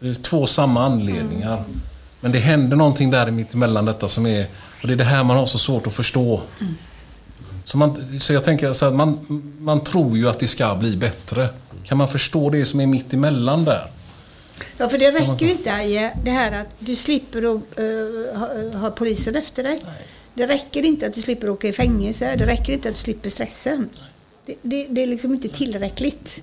Det 0.00 0.08
är 0.08 0.14
två 0.14 0.46
samma 0.46 0.84
anledningar. 0.84 1.56
Mm. 1.56 1.80
Men 2.20 2.32
det 2.32 2.38
händer 2.38 2.76
någonting 2.76 3.10
där 3.10 3.30
mitt 3.30 3.54
emellan 3.54 3.84
detta 3.84 4.08
som 4.08 4.26
är... 4.26 4.46
Och 4.82 4.88
det 4.88 4.94
är 4.94 4.96
det 4.96 5.04
här 5.04 5.24
man 5.24 5.36
har 5.36 5.46
så 5.46 5.58
svårt 5.58 5.86
att 5.86 5.94
förstå. 5.94 6.40
Mm. 6.60 6.74
Så, 7.64 7.78
man, 7.78 8.20
så 8.20 8.32
jag 8.32 8.44
tänker 8.44 8.72
så 8.72 8.86
att 8.86 8.94
man, 8.94 9.42
man 9.58 9.84
tror 9.84 10.16
ju 10.16 10.28
att 10.28 10.38
det 10.38 10.48
ska 10.48 10.74
bli 10.74 10.96
bättre. 10.96 11.48
Kan 11.84 11.98
man 11.98 12.08
förstå 12.08 12.50
det 12.50 12.64
som 12.64 12.80
är 12.80 12.86
mitt 12.86 13.12
emellan 13.12 13.64
där? 13.64 13.90
Ja, 14.76 14.88
för 14.88 14.98
det 14.98 15.10
räcker 15.10 15.46
ju 15.46 15.50
inte 15.50 15.72
Aje, 15.72 16.16
det 16.24 16.30
här 16.30 16.60
att 16.60 16.68
du 16.78 16.96
slipper 16.96 17.38
att 17.38 17.80
uh, 17.80 18.38
ha, 18.38 18.78
ha, 18.78 18.90
polisen 18.90 19.36
efter 19.36 19.62
dig. 19.62 19.80
Nej. 19.84 20.06
Det 20.34 20.46
räcker 20.46 20.82
inte 20.82 21.06
att 21.06 21.14
du 21.14 21.22
slipper 21.22 21.48
åka 21.48 21.68
i 21.68 21.72
fängelse. 21.72 22.36
Det 22.36 22.46
räcker 22.46 22.72
inte 22.72 22.88
att 22.88 22.94
du 22.94 23.00
slipper 23.00 23.30
stressen. 23.30 23.88
Det, 24.46 24.54
det, 24.62 24.86
det, 24.90 25.02
är 25.02 25.06
liksom 25.06 25.34
inte 25.34 25.48
tillräckligt. 25.48 26.42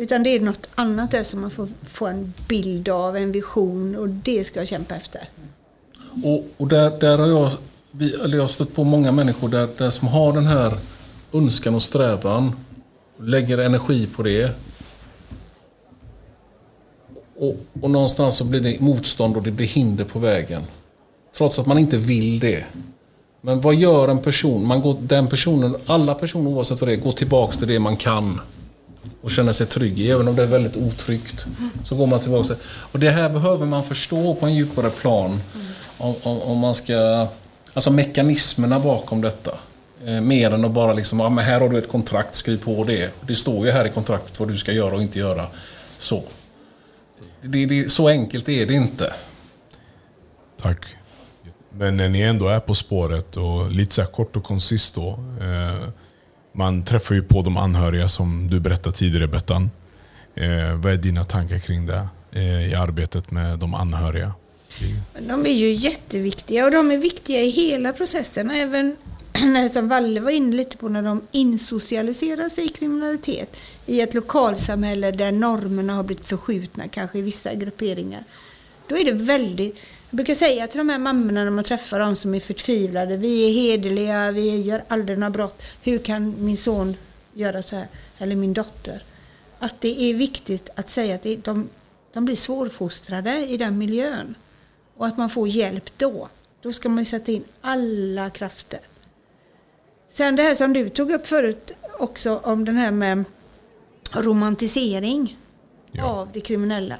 Utan 0.00 0.22
det 0.22 0.30
är 0.30 0.40
något 0.40 0.66
annat 0.74 1.10
där 1.10 1.22
som 1.22 1.40
man 1.40 1.50
får 1.50 1.68
få 1.84 2.06
en 2.06 2.34
bild 2.48 2.88
av, 2.88 3.16
en 3.16 3.32
vision 3.32 3.96
och 3.96 4.08
det 4.08 4.44
ska 4.44 4.60
jag 4.60 4.68
kämpa 4.68 4.96
efter. 4.96 5.20
Och, 6.24 6.44
och 6.56 6.68
där, 6.68 7.00
där 7.00 7.18
har 7.18 7.26
jag, 7.26 7.52
vi, 7.90 8.14
eller 8.14 8.36
jag 8.36 8.42
har 8.42 8.48
stött 8.48 8.74
på 8.74 8.84
många 8.84 9.12
människor 9.12 9.48
där, 9.48 9.68
där 9.78 9.90
som 9.90 10.08
har 10.08 10.32
den 10.32 10.46
här 10.46 10.78
önskan 11.32 11.74
och 11.74 11.82
strävan, 11.82 12.52
lägger 13.18 13.58
energi 13.58 14.06
på 14.06 14.22
det. 14.22 14.50
Och, 17.36 17.56
och 17.80 17.90
någonstans 17.90 18.36
så 18.36 18.44
blir 18.44 18.60
det 18.60 18.80
motstånd 18.80 19.36
och 19.36 19.42
det 19.42 19.50
blir 19.50 19.66
hinder 19.66 20.04
på 20.04 20.18
vägen. 20.18 20.62
Trots 21.36 21.58
att 21.58 21.66
man 21.66 21.78
inte 21.78 21.96
vill 21.96 22.40
det. 22.40 22.64
Men 23.40 23.60
vad 23.60 23.74
gör 23.74 24.08
en 24.08 24.18
person? 24.18 24.66
Man 24.66 24.80
går, 24.80 24.96
den 25.00 25.26
personen, 25.26 25.76
alla 25.86 26.14
personer 26.14 26.50
oavsett 26.50 26.80
vad 26.80 26.88
det 26.88 26.94
är, 26.94 27.00
går 27.00 27.12
tillbaks 27.12 27.58
till 27.58 27.68
det 27.68 27.78
man 27.78 27.96
kan. 27.96 28.40
Och 29.22 29.30
känner 29.30 29.52
sig 29.52 29.66
trygg 29.66 30.00
i, 30.00 30.10
även 30.10 30.28
om 30.28 30.36
det 30.36 30.42
är 30.42 30.46
väldigt 30.46 30.76
otryggt. 30.76 31.46
Så 31.84 31.96
går 31.96 32.06
man 32.06 32.20
tillbaka. 32.20 32.54
Och 32.64 32.98
det 32.98 33.10
här 33.10 33.28
behöver 33.28 33.66
man 33.66 33.84
förstå 33.84 34.34
på 34.34 34.46
en 34.46 34.54
djupare 34.54 34.90
plan. 34.90 35.40
Om, 35.98 36.14
om, 36.22 36.40
om 36.42 36.58
man 36.58 36.74
ska... 36.74 37.28
Alltså 37.72 37.90
mekanismerna 37.90 38.80
bakom 38.80 39.20
detta. 39.20 39.50
Eh, 40.04 40.20
mer 40.20 40.50
än 40.50 40.64
att 40.64 40.70
bara 40.70 40.92
liksom, 40.92 41.20
ja 41.20 41.28
men 41.28 41.44
här 41.44 41.60
har 41.60 41.68
du 41.68 41.78
ett 41.78 41.88
kontrakt, 41.88 42.34
skriv 42.34 42.64
på 42.64 42.84
det. 42.84 43.10
Det 43.20 43.34
står 43.34 43.66
ju 43.66 43.72
här 43.72 43.86
i 43.86 43.90
kontraktet 43.90 44.40
vad 44.40 44.48
du 44.48 44.58
ska 44.58 44.72
göra 44.72 44.94
och 44.94 45.02
inte 45.02 45.18
göra. 45.18 45.46
Så. 45.98 46.22
Det, 47.42 47.66
det, 47.66 47.92
så 47.92 48.08
enkelt 48.08 48.48
är 48.48 48.66
det 48.66 48.74
inte. 48.74 49.12
Tack. 50.62 50.86
Men 51.70 51.96
när 51.96 52.08
ni 52.08 52.20
ändå 52.20 52.48
är 52.48 52.60
på 52.60 52.74
spåret 52.74 53.36
och 53.36 53.70
lite 53.70 53.94
så 53.94 54.04
kort 54.04 54.36
och 54.36 54.44
koncist 54.44 54.94
då. 54.94 55.08
Eh, 55.40 55.88
man 56.52 56.84
träffar 56.84 57.14
ju 57.14 57.22
på 57.22 57.42
de 57.42 57.56
anhöriga 57.56 58.08
som 58.08 58.48
du 58.50 58.60
berättade 58.60 58.96
tidigare 58.96 59.26
Bettan. 59.26 59.70
Eh, 60.34 60.74
vad 60.74 60.92
är 60.92 60.96
dina 60.96 61.24
tankar 61.24 61.58
kring 61.58 61.86
det 61.86 62.08
eh, 62.32 62.70
i 62.70 62.74
arbetet 62.74 63.30
med 63.30 63.58
de 63.58 63.74
anhöriga? 63.74 64.32
De 65.20 65.46
är 65.46 65.54
ju 65.54 65.72
jätteviktiga 65.72 66.64
och 66.64 66.70
de 66.70 66.90
är 66.90 66.98
viktiga 66.98 67.40
i 67.40 67.50
hela 67.50 67.92
processen. 67.92 68.50
Även 68.50 68.96
när, 69.32 69.68
som 69.68 69.88
Valle 69.88 70.20
var 70.20 70.30
inne 70.30 70.56
lite 70.56 70.76
på, 70.76 70.88
när 70.88 71.02
de 71.02 71.20
insocialiserar 71.30 72.48
sig 72.48 72.64
i 72.64 72.68
kriminalitet. 72.68 73.56
I 73.86 74.00
ett 74.00 74.14
lokalsamhälle 74.14 75.10
där 75.10 75.32
normerna 75.32 75.94
har 75.94 76.02
blivit 76.02 76.26
förskjutna, 76.26 76.88
kanske 76.88 77.18
i 77.18 77.22
vissa 77.22 77.54
grupperingar. 77.54 78.24
Då 78.86 78.98
är 78.98 79.04
det 79.04 79.12
väldigt 79.12 79.76
jag 80.10 80.16
brukar 80.16 80.34
säga 80.34 80.66
till 80.66 80.78
de 80.78 80.88
här 80.88 80.98
mammorna 80.98 81.44
när 81.44 81.50
man 81.50 81.64
träffar 81.64 81.98
dem 81.98 82.16
som 82.16 82.34
är 82.34 82.40
förtvivlade. 82.40 83.16
Vi 83.16 83.46
är 83.46 83.52
hederliga, 83.52 84.30
vi 84.30 84.60
gör 84.60 84.84
aldrig 84.88 85.18
några 85.18 85.30
brott. 85.30 85.62
Hur 85.82 85.98
kan 85.98 86.44
min 86.44 86.56
son 86.56 86.96
göra 87.34 87.62
så 87.62 87.76
här? 87.76 87.86
Eller 88.18 88.36
min 88.36 88.52
dotter. 88.52 89.02
Att 89.58 89.80
det 89.80 90.02
är 90.02 90.14
viktigt 90.14 90.70
att 90.74 90.88
säga 90.88 91.14
att 91.14 91.44
de, 91.44 91.68
de 92.12 92.24
blir 92.24 92.36
svårfostrade 92.36 93.46
i 93.46 93.56
den 93.56 93.78
miljön. 93.78 94.34
Och 94.96 95.06
att 95.06 95.18
man 95.18 95.30
får 95.30 95.48
hjälp 95.48 95.90
då. 95.96 96.28
Då 96.62 96.72
ska 96.72 96.88
man 96.88 97.04
sätta 97.04 97.32
in 97.32 97.44
alla 97.60 98.30
krafter. 98.30 98.80
Sen 100.08 100.36
det 100.36 100.42
här 100.42 100.54
som 100.54 100.72
du 100.72 100.88
tog 100.88 101.10
upp 101.10 101.26
förut 101.26 101.72
också 101.98 102.40
om 102.44 102.64
den 102.64 102.76
här 102.76 102.90
med 102.90 103.24
romantisering 104.12 105.38
ja. 105.92 106.04
av 106.04 106.28
det 106.32 106.40
kriminella. 106.40 106.96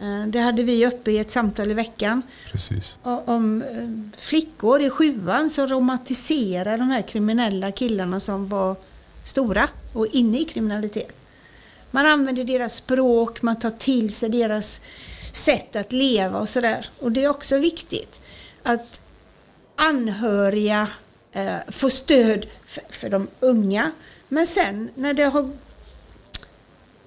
Eh, 0.00 0.26
det 0.26 0.40
hade 0.40 0.62
vi 0.62 0.86
uppe 0.86 1.10
i 1.10 1.18
ett 1.18 1.30
samtal 1.30 1.70
i 1.70 1.74
veckan. 1.74 2.22
Precis. 2.52 2.98
Om 3.02 3.62
eh, 3.62 4.20
flickor 4.20 4.80
i 4.80 4.90
sjuan 4.90 5.50
som 5.50 5.68
romantiserar 5.68 6.78
de 6.78 6.90
här 6.90 7.02
kriminella 7.02 7.72
killarna 7.72 8.20
som 8.20 8.48
var 8.48 8.76
stora 9.24 9.68
och 9.92 10.06
inne 10.06 10.40
i 10.40 10.44
kriminalitet. 10.44 11.16
Man 11.90 12.06
använder 12.06 12.44
deras 12.44 12.74
språk, 12.74 13.42
man 13.42 13.58
tar 13.58 13.70
till 13.70 14.14
sig 14.14 14.28
deras 14.28 14.80
sätt 15.32 15.76
att 15.76 15.92
leva 15.92 16.40
och 16.40 16.48
sådär. 16.48 16.88
Och 16.98 17.12
det 17.12 17.24
är 17.24 17.28
också 17.28 17.58
viktigt 17.58 18.20
att 18.62 19.00
anhöriga 19.76 20.88
eh, 21.32 21.56
får 21.68 21.90
stöd 21.90 22.46
för, 22.66 22.84
för 22.90 23.10
de 23.10 23.28
unga. 23.40 23.90
Men 24.28 24.46
sen 24.46 24.90
när 24.94 25.14
det 25.14 25.24
har 25.24 25.50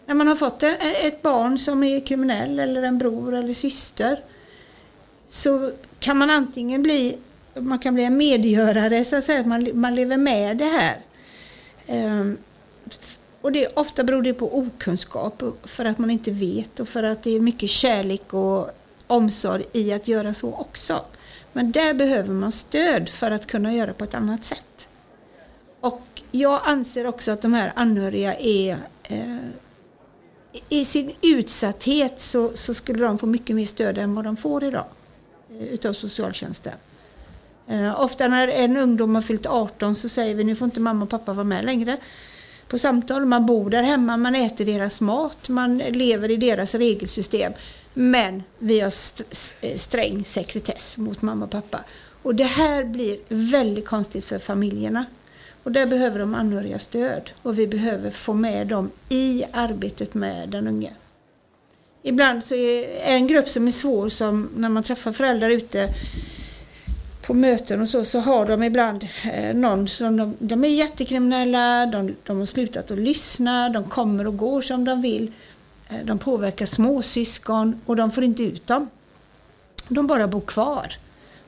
när 0.08 0.16
man 0.16 0.28
har 0.28 0.36
fått 0.36 0.64
ett 0.64 1.22
barn 1.22 1.58
som 1.58 1.84
är 1.84 2.00
kriminell 2.00 2.60
eller 2.60 2.84
en 2.84 2.98
bror 2.98 3.36
eller 3.36 3.54
syster 3.54 4.24
så 5.28 5.72
kan 6.00 6.18
man 6.18 6.30
antingen 6.30 6.84
bli 6.84 7.18
man 7.60 7.80
kan 7.80 7.94
bli 7.94 8.04
en 8.04 8.18
medgörare, 8.18 9.06
så 9.06 9.16
att 9.16 9.24
säga, 9.24 9.40
att 9.40 9.46
man, 9.46 9.70
man 9.74 9.96
lever 9.96 10.18
med 10.18 10.58
det 10.58 10.66
här. 10.66 10.98
Um, 11.88 12.38
och 13.42 13.52
det, 13.52 13.68
ofta 13.68 14.04
beror 14.04 14.22
det 14.22 14.34
på 14.34 14.58
okunskap, 14.58 15.44
för 15.64 15.86
att 15.86 15.98
man 15.98 16.12
inte 16.12 16.32
vet 16.32 16.80
och 16.80 16.90
för 16.90 17.04
att 17.04 17.24
det 17.24 17.36
är 17.36 17.40
mycket 17.40 17.70
kärlek 17.70 18.34
och 18.34 18.70
omsorg 19.08 19.64
i 19.74 19.94
att 19.94 20.08
göra 20.08 20.34
så 20.34 20.54
också. 20.54 21.02
Men 21.54 21.72
där 21.72 21.94
behöver 21.94 22.34
man 22.34 22.52
stöd 22.52 23.10
för 23.10 23.32
att 23.32 23.48
kunna 23.48 23.74
göra 23.74 23.94
på 23.94 24.04
ett 24.04 24.16
annat 24.16 24.44
sätt. 24.44 24.90
Och 25.80 26.22
jag 26.32 26.62
anser 26.66 27.08
också 27.08 27.32
att 27.32 27.42
de 27.42 27.54
här 27.54 27.72
anhöriga 27.76 28.36
är 28.36 28.78
eh, 29.04 29.38
i 30.70 30.86
sin 30.86 31.12
utsatthet 31.22 32.22
så, 32.22 32.52
så, 32.54 32.74
skulle 32.74 33.06
de 33.06 33.18
få 33.18 33.26
mycket 33.26 33.56
mer 33.56 33.66
stöd 33.66 33.98
än 33.98 34.16
vad 34.16 34.26
de 34.26 34.38
får 34.38 34.64
idag 34.64 34.86
eh, 35.60 35.68
utav 35.68 35.94
socialtjänsten. 35.94 36.74
Eh, 37.68 38.02
ofta 38.02 38.28
när 38.28 38.48
en 38.48 38.78
ungdom 38.78 39.16
har 39.16 39.22
fyllt 39.22 39.46
18 39.46 39.96
så 39.96 40.10
säger 40.10 40.36
vi 40.36 40.44
nu 40.44 40.56
får 40.56 40.66
inte 40.66 40.80
mamma 40.80 41.04
och 41.04 41.10
pappa 41.10 41.34
vara 41.34 41.44
med 41.44 41.66
längre 41.66 41.98
på 42.68 42.78
samtal. 42.78 43.26
Man 43.26 43.46
bor 43.46 43.70
där 43.70 43.84
hemma, 43.84 44.18
man 44.18 44.36
äter 44.36 44.66
deras 44.66 45.02
mat, 45.02 45.50
man 45.50 45.78
lever 45.78 46.32
i 46.32 46.38
deras 46.38 46.76
regelsystem. 46.76 47.54
Men 47.94 48.44
vi 48.60 48.80
har 48.80 48.88
st 48.88 49.24
eh, 49.62 49.78
sträng 49.78 50.26
sekretess 50.26 50.98
mot 50.98 51.22
mamma 51.22 51.46
och 51.46 51.52
pappa. 51.52 51.80
Och 52.24 52.36
det 52.36 52.44
här 52.44 52.84
blir 52.84 53.20
väldigt 53.30 53.86
konstigt 53.86 54.26
för 54.26 54.40
familjerna. 54.40 55.06
Och 55.68 55.74
där 55.74 55.86
behöver 55.86 56.20
de 56.20 56.36
anhöriga 56.36 56.80
stöd 56.80 57.30
och 57.44 57.60
vi 57.60 57.68
behöver 57.68 58.12
få 58.12 58.34
med 58.34 58.68
dem 58.68 58.92
i 59.10 59.44
arbetet 59.52 60.14
med 60.14 60.50
den 60.50 60.68
unge. 60.68 60.94
Ibland 62.04 62.46
så 62.46 62.56
är 62.56 63.00
en 63.04 63.28
grupp 63.28 63.50
som 63.50 63.68
är 63.68 63.72
svår 63.72 64.10
som 64.10 64.50
när 64.58 64.70
man 64.70 64.84
träffar 64.84 65.12
föräldrar 65.12 65.50
ute 65.50 65.94
på 67.22 67.34
möten 67.34 67.82
och 67.82 67.90
så, 67.90 68.06
så 68.06 68.20
har 68.20 68.46
de 68.46 68.64
ibland 68.64 69.08
eh, 69.34 69.56
någon 69.56 69.88
som 69.88 70.18
de, 70.18 70.36
de 70.40 70.64
är 70.64 70.68
jättekriminella, 70.68 71.86
de, 71.86 72.16
de 72.24 72.40
har 72.40 72.46
slutat 72.46 72.92
att 72.92 73.00
lyssna, 73.00 73.70
de 73.70 73.84
kommer 73.84 74.28
och 74.28 74.38
går 74.38 74.62
som 74.62 74.86
de 74.86 75.02
vill. 75.02 75.32
Eh, 75.90 76.06
de 76.06 76.20
påverkar 76.20 76.66
småsyskon 76.66 77.82
och 77.86 77.96
de 77.96 78.12
får 78.12 78.24
inte 78.24 78.44
ut 78.44 78.68
dem. 78.68 78.90
De 79.88 80.08
bara 80.08 80.28
bor 80.28 80.42
kvar. 80.42 80.96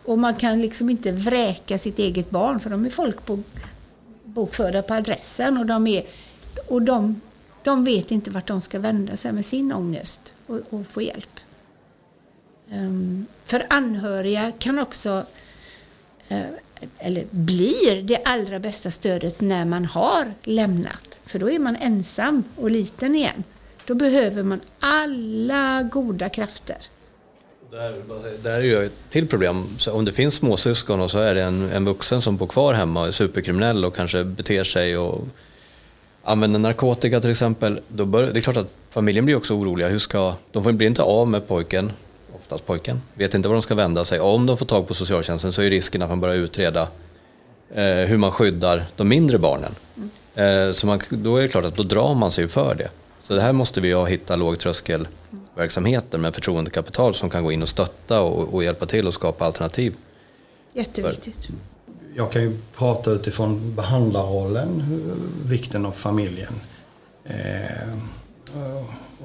Och 0.06 0.18
man 0.18 0.36
kan 0.36 0.62
liksom 0.62 0.90
inte 0.90 1.12
vräka 1.12 1.78
sitt 1.78 2.00
eget 2.00 2.30
barn 2.30 2.60
för 2.60 2.70
de 2.70 2.86
är 2.86 2.90
folk 2.90 3.26
på 3.26 3.40
bokförda 4.34 4.82
på 4.82 4.94
adressen 4.94 5.58
och 5.58 5.66
de, 5.66 5.88
är, 5.88 6.04
och 6.68 6.82
de, 6.82 7.22
de 7.64 7.84
vet 7.84 8.12
inte 8.12 8.32
vart 8.32 8.48
de 8.48 8.62
ska 8.62 8.80
vända 8.80 9.18
sig 9.18 9.32
med 9.32 9.46
sin 9.46 9.74
ångest 9.74 10.34
och, 10.48 10.60
och 10.70 10.88
få 10.88 11.02
hjälp. 11.02 11.40
Um, 12.72 13.26
för 13.46 13.66
anhöriga 13.70 14.52
kan 14.60 14.80
också, 14.80 15.24
uh, 16.32 16.42
eller 16.98 17.26
blir 17.32 18.02
det 18.02 18.22
allra 18.26 18.60
bästa 18.60 18.92
stödet 18.92 19.42
när 19.42 19.66
man 19.66 19.86
har 19.86 20.34
lämnat. 20.44 21.20
För 21.26 21.40
då 21.40 21.50
är 21.50 21.60
man 21.60 21.76
ensam 21.76 22.44
och 22.56 22.72
liten 22.72 23.16
igen. 23.16 23.44
Då 23.86 23.96
behöver 23.96 24.44
man 24.44 24.62
alla 24.80 25.84
goda 25.84 26.30
krafter. 26.30 26.78
Där, 27.72 27.94
där 28.44 28.60
är 28.60 28.64
ju 28.64 28.86
ett 28.86 28.92
till 29.10 29.28
problem. 29.28 29.68
Så 29.78 29.92
om 29.92 30.06
det 30.06 30.12
finns 30.12 30.36
småsyskon 30.36 31.02
och 31.02 31.12
så 31.12 31.20
är 31.20 31.36
det 31.36 31.44
en, 31.44 31.70
en 31.72 31.86
vuxen 31.86 32.22
som 32.22 32.38
bor 32.38 32.48
kvar 32.48 32.74
hemma 32.74 33.02
och 33.02 33.08
är 33.08 33.12
superkriminell 33.12 33.86
och 33.86 33.96
kanske 33.96 34.24
beter 34.24 34.64
sig 34.64 34.98
och 34.98 35.28
använder 36.24 36.60
narkotika 36.60 37.22
till 37.22 37.30
exempel. 37.30 37.80
Då 37.88 38.06
bör, 38.06 38.24
det 38.24 38.40
är 38.40 38.42
klart 38.42 38.58
att 38.58 38.72
familjen 38.90 39.26
blir 39.26 39.36
också 39.36 39.54
oroliga. 39.54 39.88
Hur 39.88 40.00
ska, 40.00 40.34
de 40.52 40.78
blir 40.78 40.88
inte 40.88 41.02
av 41.02 41.28
med 41.28 41.48
pojken, 41.48 41.92
oftast 42.36 42.66
pojken, 42.66 43.02
vet 43.14 43.34
inte 43.34 43.48
var 43.48 43.56
de 43.56 43.62
ska 43.62 43.76
vända 43.76 44.06
sig. 44.06 44.20
Om 44.20 44.46
de 44.46 44.58
får 44.58 44.66
tag 44.66 44.88
på 44.88 44.94
socialtjänsten 44.94 45.54
så 45.54 45.62
är 45.62 45.70
risken 45.70 46.02
att 46.02 46.10
man 46.10 46.20
börjar 46.20 46.36
utreda 46.36 46.88
eh, 47.74 47.84
hur 47.86 48.18
man 48.18 48.32
skyddar 48.32 48.86
de 48.96 49.08
mindre 49.08 49.38
barnen. 49.38 49.76
Mm. 49.98 50.10
Eh, 50.68 50.74
så 50.74 50.88
man, 50.88 51.02
då 51.10 51.38
är 51.38 51.42
det 51.42 51.48
klart 51.48 51.66
att 51.66 51.76
då 51.76 51.84
drar 51.84 52.14
man 52.14 52.32
sig 52.32 52.48
för 52.48 52.76
det. 52.76 52.90
Så 53.24 53.34
det 53.36 53.42
här 53.42 53.54
måste 53.54 53.82
vi 53.82 53.92
ha 53.92 54.06
hitta 54.06 54.36
lågtröskelverksamheter 55.60 56.18
med 56.18 56.34
förtroendekapital 56.34 57.14
som 57.14 57.30
kan 57.30 57.44
gå 57.44 57.52
in 57.52 57.62
och 57.62 57.70
stötta 57.70 58.22
och, 58.22 58.54
och 58.54 58.64
hjälpa 58.64 58.86
till 58.86 59.08
och 59.08 59.14
skapa 59.14 59.46
alternativ. 59.46 59.96
Jätteviktigt. 60.74 61.50
Jag 62.16 62.32
kan 62.32 62.42
ju 62.42 62.58
prata 62.76 63.12
utifrån 63.12 63.76
behandlarrollen, 63.76 64.84
vikten 65.46 65.86
av 65.86 65.92
familjen. 65.92 66.54
Eh, 67.26 67.94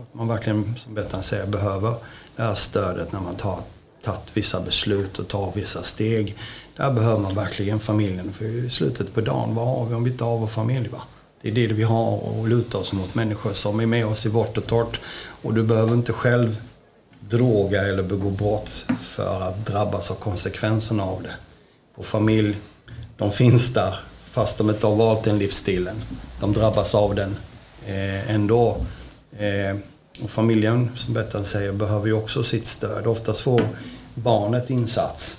att 0.00 0.14
man 0.14 0.28
verkligen, 0.28 0.76
som 0.76 0.94
Bettan 0.94 1.22
säger, 1.22 1.46
behöver 1.46 1.94
det 2.36 2.42
här 2.42 2.54
stödet 2.54 3.12
när 3.12 3.20
man 3.20 3.36
tar 3.36 3.58
tagit 4.02 4.36
vissa 4.36 4.60
beslut 4.60 5.18
och 5.18 5.28
tar 5.28 5.52
vissa 5.54 5.82
steg. 5.82 6.36
Där 6.76 6.92
behöver 6.92 7.20
man 7.20 7.34
verkligen 7.34 7.80
familjen. 7.80 8.32
För 8.32 8.44
i 8.44 8.70
slutet 8.70 9.14
på 9.14 9.20
dagen, 9.20 9.54
vad 9.54 9.66
har 9.66 9.86
vi 9.86 9.94
om 9.94 10.04
vi 10.04 10.10
inte 10.10 10.24
har 10.24 10.38
vår 10.38 10.46
familj? 10.46 10.88
Va? 10.88 11.02
Det 11.44 11.50
är 11.50 11.68
det 11.68 11.74
vi 11.74 11.82
har 11.82 12.40
att 12.42 12.48
luta 12.48 12.78
oss 12.78 12.92
mot. 12.92 13.14
Människor 13.14 13.52
som 13.52 13.80
är 13.80 13.86
med 13.86 14.06
oss 14.06 14.26
i 14.26 14.28
vårt 14.28 14.58
och 14.58 14.66
torrt. 14.66 15.00
Och 15.42 15.54
du 15.54 15.62
behöver 15.62 15.94
inte 15.94 16.12
själv 16.12 16.60
droga 17.20 17.82
eller 17.82 18.02
begå 18.02 18.30
brott 18.30 18.86
för 19.00 19.40
att 19.40 19.66
drabbas 19.66 20.10
av 20.10 20.14
konsekvenserna 20.14 21.04
av 21.04 21.22
det. 21.22 21.34
Och 21.94 22.06
familj, 22.06 22.56
de 23.16 23.32
finns 23.32 23.72
där 23.72 23.98
fast 24.30 24.58
de 24.58 24.70
inte 24.70 24.86
har 24.86 24.96
valt 24.96 25.24
den 25.24 25.38
livsstilen. 25.38 26.02
De 26.40 26.52
drabbas 26.52 26.94
av 26.94 27.14
den 27.14 27.36
eh, 27.86 28.30
ändå. 28.34 28.76
Eh, 29.38 29.76
Och 30.22 30.30
familjen, 30.30 30.90
som 30.96 31.14
Bettan 31.14 31.44
säger, 31.44 31.72
behöver 31.72 32.06
ju 32.06 32.12
också 32.12 32.42
sitt 32.42 32.66
stöd. 32.66 33.06
Oftast 33.06 33.40
får 33.40 33.68
barnet 34.14 34.70
insats 34.70 35.38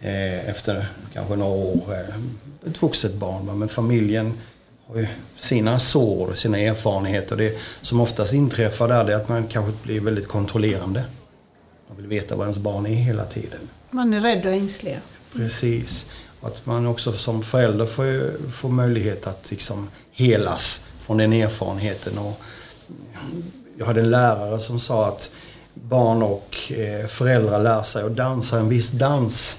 eh, 0.00 0.48
efter 0.48 0.86
kanske 1.12 1.36
några 1.36 1.54
år. 1.54 1.82
Eh, 1.92 2.70
ett 2.70 2.82
vuxet 2.82 3.14
barn, 3.14 3.58
men 3.58 3.68
familjen 3.68 4.32
har 4.88 4.96
ju 4.96 5.06
sina 5.36 5.78
sår, 5.78 6.34
sina 6.34 6.58
erfarenheter. 6.58 7.36
Det 7.36 7.58
som 7.82 8.00
oftast 8.00 8.32
inträffar 8.32 8.88
där 8.88 9.10
är 9.10 9.14
att 9.14 9.28
man 9.28 9.46
kanske 9.46 9.72
blir 9.82 10.00
väldigt 10.00 10.28
kontrollerande. 10.28 11.04
Man 11.88 11.96
vill 11.96 12.06
veta 12.06 12.36
vad 12.36 12.44
ens 12.44 12.58
barn 12.58 12.86
är 12.86 12.94
hela 12.94 13.24
tiden. 13.24 13.60
Man 13.90 14.14
är 14.14 14.20
rädd 14.20 14.46
och 14.46 14.52
ängslig. 14.52 15.00
Precis. 15.32 16.06
Att 16.40 16.66
man 16.66 16.86
också 16.86 17.12
som 17.12 17.42
förälder 17.42 17.86
får, 17.86 18.32
får 18.52 18.68
möjlighet 18.68 19.26
att 19.26 19.50
liksom 19.50 19.88
helas 20.12 20.84
från 21.00 21.16
den 21.16 21.32
erfarenheten. 21.32 22.18
Och 22.18 22.40
jag 23.78 23.86
hade 23.86 24.00
en 24.00 24.10
lärare 24.10 24.60
som 24.60 24.80
sa 24.80 25.08
att 25.08 25.30
barn 25.74 26.22
och 26.22 26.72
eh, 26.72 27.06
föräldrar 27.06 27.62
lär 27.62 27.82
sig 27.82 28.02
att 28.02 28.16
dansa 28.16 28.58
en 28.58 28.68
viss 28.68 28.90
dans 28.90 29.58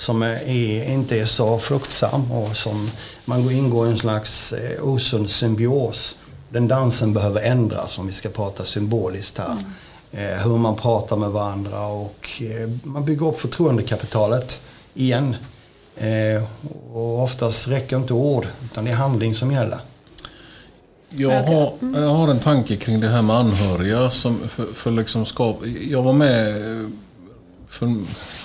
som 0.00 0.22
är, 0.22 0.48
inte 0.88 1.20
är 1.20 1.26
så 1.26 1.58
fruktsam 1.58 2.32
och 2.32 2.56
som 2.56 2.90
man 3.24 3.50
ingår 3.50 3.86
i 3.86 3.90
en 3.90 3.98
slags 3.98 4.52
eh, 4.52 4.84
osund 4.84 5.30
symbios. 5.30 6.18
Den 6.48 6.68
dansen 6.68 7.12
behöver 7.12 7.40
ändras 7.40 7.98
om 7.98 8.06
vi 8.06 8.12
ska 8.12 8.28
prata 8.28 8.64
symboliskt 8.64 9.38
här. 9.38 9.52
Mm. 9.52 9.64
Eh, 10.12 10.38
hur 10.38 10.58
man 10.58 10.76
pratar 10.76 11.16
med 11.16 11.30
varandra 11.30 11.86
och 11.86 12.42
eh, 12.42 12.70
man 12.82 13.04
bygger 13.04 13.26
upp 13.26 13.40
förtroendekapitalet 13.40 14.60
igen. 14.94 15.36
Eh, 15.96 16.42
och 16.92 17.22
oftast 17.22 17.68
räcker 17.68 17.96
inte 17.96 18.12
ord 18.12 18.46
utan 18.64 18.84
det 18.84 18.90
är 18.90 18.94
handling 18.94 19.34
som 19.34 19.52
gäller. 19.52 19.78
Jag 21.08 21.42
har, 21.42 21.72
jag 21.80 22.14
har 22.14 22.28
en 22.28 22.38
tanke 22.38 22.76
kring 22.76 23.00
det 23.00 23.08
här 23.08 23.22
med 23.22 23.36
anhöriga. 23.36 24.10
Som 24.10 24.48
för, 24.48 24.66
för 24.74 24.90
liksom 24.90 25.24
skap, 25.26 25.56
jag 25.88 26.02
var 26.02 26.12
med 26.12 26.62
för 27.70 27.86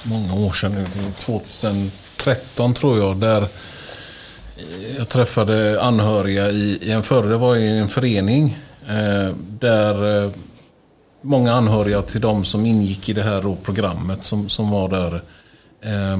många 0.04 0.34
år 0.34 0.52
sedan, 0.52 0.88
2013 1.20 2.74
tror 2.74 3.00
jag, 3.00 3.18
där 3.18 3.48
jag 4.98 5.10
träffade 5.10 5.82
anhöriga 5.82 6.50
i, 6.50 6.78
i 6.82 6.92
en 6.92 7.04
förr, 7.04 7.24
det 7.24 7.38
var 7.38 7.56
i 7.56 7.78
en 7.78 7.90
förening 7.90 8.58
eh, 8.88 9.36
där 9.60 10.26
eh, 10.26 10.32
många 11.22 11.54
anhöriga 11.54 12.02
till 12.02 12.22
de 12.22 12.46
som 12.46 12.66
ingick 12.66 13.10
i 13.10 13.14
det 13.14 13.24
här 13.24 13.56
programmet 13.64 14.24
som, 14.24 14.50
som 14.50 14.72
var 14.72 14.90
där. 14.90 15.22
Eh, 15.82 16.18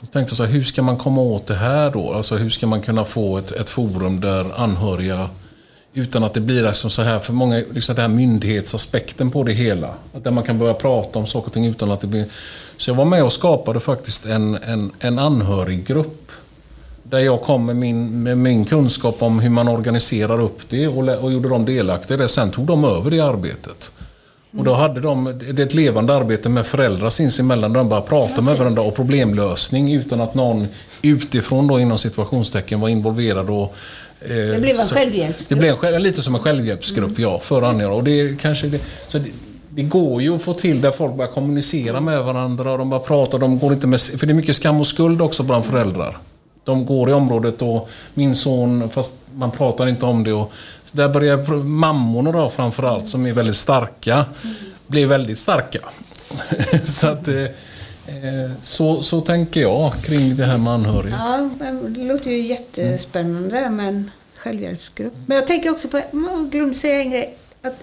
jag 0.00 0.12
tänkte 0.12 0.36
så 0.36 0.44
här, 0.44 0.52
hur 0.52 0.64
ska 0.64 0.82
man 0.82 0.96
komma 0.96 1.20
åt 1.20 1.46
det 1.46 1.54
här 1.54 1.90
då? 1.90 2.12
Alltså 2.12 2.36
hur 2.36 2.50
ska 2.50 2.66
man 2.66 2.82
kunna 2.82 3.04
få 3.04 3.38
ett, 3.38 3.52
ett 3.52 3.70
forum 3.70 4.20
där 4.20 4.60
anhöriga 4.60 5.28
utan 5.94 6.24
att 6.24 6.34
det 6.34 6.40
blir 6.40 6.62
liksom 6.62 6.90
så 6.90 7.02
här 7.02 7.18
för 7.18 7.32
många, 7.32 7.62
liksom 7.74 7.94
den 7.94 8.02
här 8.02 8.16
myndighetsaspekten 8.16 9.30
på 9.30 9.42
det 9.42 9.52
hela. 9.52 9.94
Där 10.22 10.30
man 10.30 10.44
kan 10.44 10.58
börja 10.58 10.74
prata 10.74 11.18
om 11.18 11.26
saker 11.26 11.46
och 11.46 11.52
ting 11.52 11.66
utan 11.66 11.90
att 11.90 12.00
det 12.00 12.06
blir... 12.06 12.24
Så 12.76 12.90
jag 12.90 12.94
var 12.94 13.04
med 13.04 13.24
och 13.24 13.32
skapade 13.32 13.80
faktiskt 13.80 14.26
en, 14.26 14.54
en, 14.54 14.90
en 14.98 15.18
anhöriggrupp. 15.18 16.32
Där 17.02 17.18
jag 17.18 17.42
kom 17.42 17.66
med 17.66 17.76
min, 17.76 18.22
med 18.22 18.38
min 18.38 18.64
kunskap 18.64 19.22
om 19.22 19.40
hur 19.40 19.50
man 19.50 19.68
organiserar 19.68 20.40
upp 20.40 20.60
det 20.68 20.88
och, 20.88 21.08
och 21.08 21.32
gjorde 21.32 21.48
dem 21.48 21.64
delaktiga 21.64 22.16
i 22.16 22.20
det. 22.20 22.28
Sen 22.28 22.50
tog 22.50 22.66
de 22.66 22.84
över 22.84 23.10
det 23.10 23.20
arbetet. 23.20 23.92
Och 24.58 24.64
då 24.64 24.74
hade 24.74 25.00
de 25.00 25.24
det 25.24 25.62
är 25.62 25.66
ett 25.66 25.74
levande 25.74 26.14
arbete 26.14 26.48
med 26.48 26.66
föräldrar 26.66 27.10
sinsemellan. 27.10 27.72
De 27.72 27.88
bara 27.88 28.00
pratade 28.00 28.42
med 28.42 28.58
varandra 28.58 28.82
och 28.82 28.96
problemlösning 28.96 29.94
utan 29.94 30.20
att 30.20 30.34
någon 30.34 30.68
utifrån 31.02 31.66
då 31.66 31.80
inom 31.80 31.98
situationstecken 31.98 32.80
var 32.80 32.88
involverad 32.88 33.50
och 33.50 33.74
det 34.28 34.60
blev 34.60 34.80
en 34.80 34.86
självhjälpsgrupp. 34.86 35.48
Det 35.48 35.78
blev 35.80 36.00
lite 36.00 36.22
som 36.22 36.34
en 36.34 36.40
självhjälpsgrupp, 36.40 37.18
mm. 37.18 37.22
ja, 37.22 37.38
för 37.38 37.62
anhöriga. 37.62 37.92
Och 37.92 38.04
det, 38.04 38.20
är 38.20 38.36
kanske 38.36 38.66
det, 38.66 38.80
så 39.08 39.18
det, 39.18 39.30
det, 39.70 39.82
går 39.82 40.22
ju 40.22 40.34
att 40.34 40.42
få 40.42 40.52
till 40.52 40.80
där 40.80 40.90
folk 40.90 41.14
börjar 41.14 41.32
kommunicera 41.32 42.00
med 42.00 42.24
varandra 42.24 42.72
och 42.72 42.78
de 42.78 42.90
börjar 42.90 43.04
prata. 43.04 43.38
De 43.38 43.58
går 43.58 43.72
inte 43.72 43.86
med, 43.86 44.00
för 44.00 44.26
det 44.26 44.32
är 44.32 44.34
mycket 44.34 44.56
skam 44.56 44.80
och 44.80 44.86
skuld 44.86 45.22
också 45.22 45.42
bland 45.42 45.66
föräldrar. 45.66 46.18
De 46.64 46.86
går 46.86 47.10
i 47.10 47.12
området 47.12 47.62
och 47.62 47.88
min 48.14 48.34
son, 48.34 48.90
fast 48.90 49.14
man 49.34 49.50
pratar 49.50 49.86
inte 49.86 50.06
om 50.06 50.24
det. 50.24 50.32
Och 50.32 50.52
där 50.92 51.08
börjar 51.08 51.64
mammorna 51.64 52.32
då 52.32 52.48
framförallt, 52.48 53.08
som 53.08 53.26
är 53.26 53.32
väldigt 53.32 53.56
starka, 53.56 54.14
mm. 54.14 54.56
bli 54.86 55.04
väldigt 55.04 55.38
starka. 55.38 55.80
så 56.84 57.06
att... 57.06 57.28
Eh, 58.10 58.50
så, 58.62 59.02
så 59.02 59.20
tänker 59.20 59.60
jag 59.60 59.92
kring 60.02 60.36
det 60.36 60.44
här 60.44 60.58
med 60.58 60.72
anhöriga. 60.72 61.16
Ja, 61.18 61.66
det 61.88 62.04
låter 62.04 62.30
ju 62.30 62.40
jättespännande 62.40 63.58
mm. 63.58 63.76
med 63.76 63.88
en 63.88 64.10
självhjälpsgrupp. 64.36 65.14
Men 65.26 65.36
jag 65.36 65.46
tänker 65.46 65.70
också 65.70 65.88
på, 65.88 65.98
jag 66.12 66.50
glömde 66.50 66.74
säga 66.74 67.00
en 67.00 67.10
grej, 67.10 67.36
att 67.62 67.78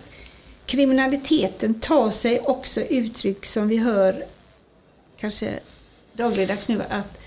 kriminaliteten 0.66 1.80
tar 1.80 2.12
sig 2.12 2.40
också 2.40 2.82
uttryck 2.82 3.46
som 3.46 3.68
vi 3.68 3.78
hör 3.78 4.26
kanske 5.18 5.50
dagligdags 6.14 6.68
nu, 6.68 6.82
att 6.90 7.18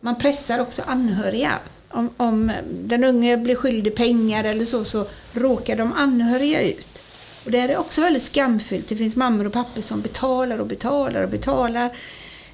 man 0.00 0.18
pressar 0.18 0.58
också 0.58 0.82
anhöriga. 0.86 1.52
Om, 1.90 2.10
om 2.16 2.52
den 2.70 3.04
unge 3.04 3.36
blir 3.36 3.54
skyldig 3.54 3.94
pengar 3.94 4.44
eller 4.44 4.64
så, 4.64 4.84
så 4.84 5.06
råkar 5.32 5.76
de 5.76 5.92
anhöriga 5.92 6.62
ut. 6.62 7.02
Och 7.44 7.50
det 7.50 7.58
här 7.58 7.68
är 7.68 7.76
också 7.76 8.00
väldigt 8.00 8.22
skamfyllt. 8.22 8.88
Det 8.88 8.96
finns 8.96 9.16
mammor 9.16 9.46
och 9.46 9.52
pappor 9.52 9.82
som 9.82 10.00
betalar 10.00 10.58
och 10.58 10.66
betalar 10.66 11.22
och 11.22 11.30
betalar. 11.30 11.90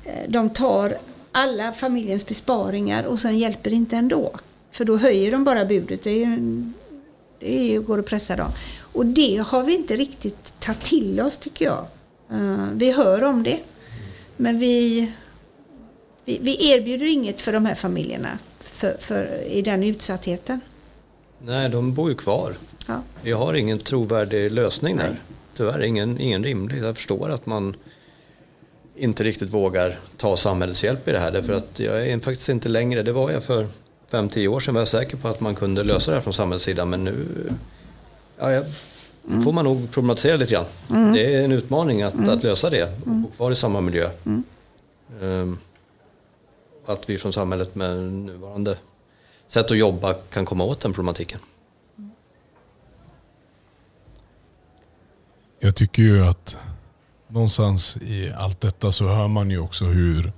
Eh, 0.05 0.29
de 0.29 0.51
tar 0.51 0.99
alla 1.33 1.73
familjens 1.73 2.27
besparingar 2.27 3.05
och 3.05 3.19
sen 3.19 3.39
hjälper 3.39 3.71
det 3.71 3.77
inte 3.77 3.97
ändå. 3.97 4.33
För 4.71 4.85
då 4.85 4.97
höjer 4.97 5.33
de 5.33 5.45
bara 5.45 5.65
budet. 5.65 6.05
Det, 6.05 6.11
är 6.11 6.27
ju, 6.27 6.63
det 7.39 7.59
är 7.59 7.65
ju, 7.65 7.81
går 7.81 7.99
att 7.99 8.07
pressa 8.07 8.37
dem. 8.37 8.51
Och 8.79 9.07
det 9.07 9.37
har 9.47 9.63
vi 9.63 9.75
inte 9.75 9.97
riktigt 9.97 10.61
tagit 10.61 10.81
till 10.81 11.21
oss 11.21 11.39
tycker 11.39 11.65
jag. 11.65 11.87
Uh, 12.33 12.69
vi 12.73 12.93
hör 12.93 13.25
om 13.25 13.43
det. 13.43 13.61
Men 14.37 14.59
vi, 14.59 15.13
vi, 16.25 16.39
vi, 16.43 16.71
erbjuder 16.71 17.07
inget 17.07 17.41
för 17.41 17.53
de 17.53 17.67
här 17.67 17.75
familjerna 17.75 18.39
för, 18.61 18.97
för, 19.01 19.43
i 19.51 19.63
den 19.63 19.83
utsattheten. 19.83 20.61
Nej, 21.39 21.69
de 21.69 21.95
bor 21.95 22.09
ju 22.09 22.15
kvar. 22.15 22.55
Ja. 22.87 23.03
Vi 23.23 23.33
har 23.33 23.55
ingen 23.55 23.79
trovärdig 23.79 24.53
lösning 24.53 24.97
där. 24.97 25.21
Tyvärr 25.57 25.83
ingen, 25.83 26.21
ingen 26.21 26.45
rimlig. 26.45 26.83
Jag 26.83 26.97
förstår 26.97 27.31
att 27.31 27.47
man 27.47 27.77
inte 28.97 29.25
riktigt 29.25 29.51
vågar 29.51 29.99
ta 30.17 30.37
samhällets 30.37 30.85
hjälp 30.85 31.09
i 31.09 31.13
det 31.13 31.19
här. 31.19 31.31
Därför 31.31 31.53
att 31.53 31.79
jag 31.79 32.09
är 32.09 32.21
faktiskt 32.21 32.49
inte 32.49 32.69
längre, 32.69 33.03
det 33.03 33.13
var 33.13 33.31
jag 33.31 33.45
för 33.45 33.67
5-10 34.11 34.49
år 34.49 34.61
sedan 34.61 34.75
var 34.75 34.81
jag 34.81 34.89
säker 34.89 35.17
på 35.17 35.29
att 35.29 35.41
man 35.41 35.55
kunde 35.55 35.83
lösa 35.83 36.11
det 36.11 36.17
här 36.17 36.23
från 36.23 36.35
samhällets 36.35 36.65
sida. 36.65 36.85
Men 36.85 37.05
nu 37.05 37.27
ja, 38.39 38.53
jag, 38.53 38.65
mm. 39.29 39.43
får 39.43 39.53
man 39.53 39.65
nog 39.65 39.91
problematisera 39.91 40.37
lite 40.37 40.53
grann. 40.53 40.65
Mm. 40.91 41.13
Det 41.13 41.35
är 41.35 41.45
en 41.45 41.53
utmaning 41.53 42.03
att, 42.03 42.15
mm. 42.15 42.29
att 42.29 42.43
lösa 42.43 42.71
det 42.71 42.85
och 42.85 43.11
bo 43.11 43.31
kvar 43.31 43.51
i 43.51 43.57
samma 43.57 43.81
miljö. 43.81 44.11
Um, 45.21 45.59
att 46.87 47.11
vi 47.11 47.19
från 47.19 47.33
samhället 47.33 47.75
med 47.75 47.97
nuvarande 48.13 48.79
sätt 49.47 49.71
att 49.71 49.79
jobba 49.79 50.15
kan 50.15 50.45
komma 50.45 50.65
åt 50.65 50.81
den 50.81 50.93
problematiken. 50.93 51.41
Jag 55.59 55.77
tycker 55.77 56.03
ju 56.03 56.27
att 56.27 56.57
någonstans 57.35 57.97
i 57.97 58.33
allt 58.33 58.61
detta 58.61 58.93
så 58.93 59.09
hör 59.09 59.29
man 59.29 59.51
ju 59.51 59.59
också 59.59 59.85
hur 59.85 60.33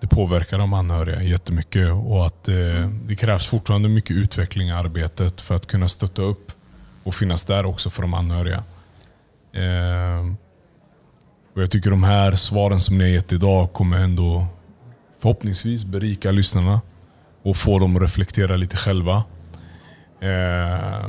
det 0.00 0.06
påverkar 0.06 0.58
de 0.58 0.72
anhöriga 0.72 1.22
jättemycket 1.22 1.92
och 1.92 2.26
att 2.26 2.44
det, 2.44 2.90
det 3.06 3.16
krävs 3.16 3.46
fortfarande 3.46 3.88
mycket 3.88 4.16
utveckling 4.16 4.68
i 4.68 4.72
arbetet 4.72 5.40
för 5.40 5.54
att 5.54 5.66
kunna 5.66 5.88
stötta 5.88 6.22
upp 6.22 6.52
och 7.02 7.14
finnas 7.14 7.44
där 7.44 7.66
också 7.66 7.90
för 7.90 8.02
de 8.02 8.14
anhöriga. 8.14 8.64
Eh, 9.52 10.32
och 11.54 11.62
jag 11.62 11.70
tycker 11.70 11.90
de 11.90 12.02
här 12.02 12.32
svaren 12.32 12.80
som 12.80 12.98
ni 12.98 13.04
har 13.04 13.10
gett 13.10 13.32
idag 13.32 13.72
kommer 13.72 13.98
ändå 13.98 14.46
förhoppningsvis 15.18 15.84
berika 15.84 16.30
lyssnarna 16.30 16.80
och 17.42 17.56
få 17.56 17.78
dem 17.78 17.96
att 17.96 18.02
reflektera 18.02 18.56
lite 18.56 18.76
själva. 18.76 19.24
Eh, 20.20 21.04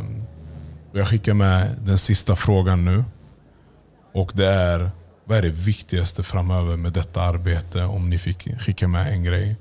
och 0.92 1.00
jag 1.00 1.08
skickar 1.08 1.34
med 1.34 1.76
den 1.86 1.98
sista 1.98 2.36
frågan 2.36 2.86
nu. 2.86 3.04
Och 4.13 4.32
det 4.34 4.47
är, 4.47 4.91
vad 5.23 5.38
är 5.38 5.41
det 5.41 5.49
viktigaste 5.49 6.23
framöver 6.23 6.78
med 6.78 6.93
detta 6.93 7.21
arbete? 7.21 7.84
Om 7.84 8.10
ni 8.10 8.17
fick 8.17 8.47
skicka 8.60 8.88
med 8.88 9.13
en 9.13 9.23
grej. 9.23 9.56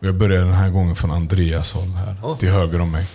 Och 0.00 0.06
jag 0.06 0.14
börjar 0.14 0.38
den 0.38 0.52
här 0.52 0.70
gången 0.70 0.96
från 0.96 1.10
Andreas 1.10 1.72
håll 1.72 1.88
här, 1.88 2.14
oh. 2.22 2.38
till 2.38 2.48
höger 2.48 2.80
om 2.80 2.92
mig. 2.92 3.06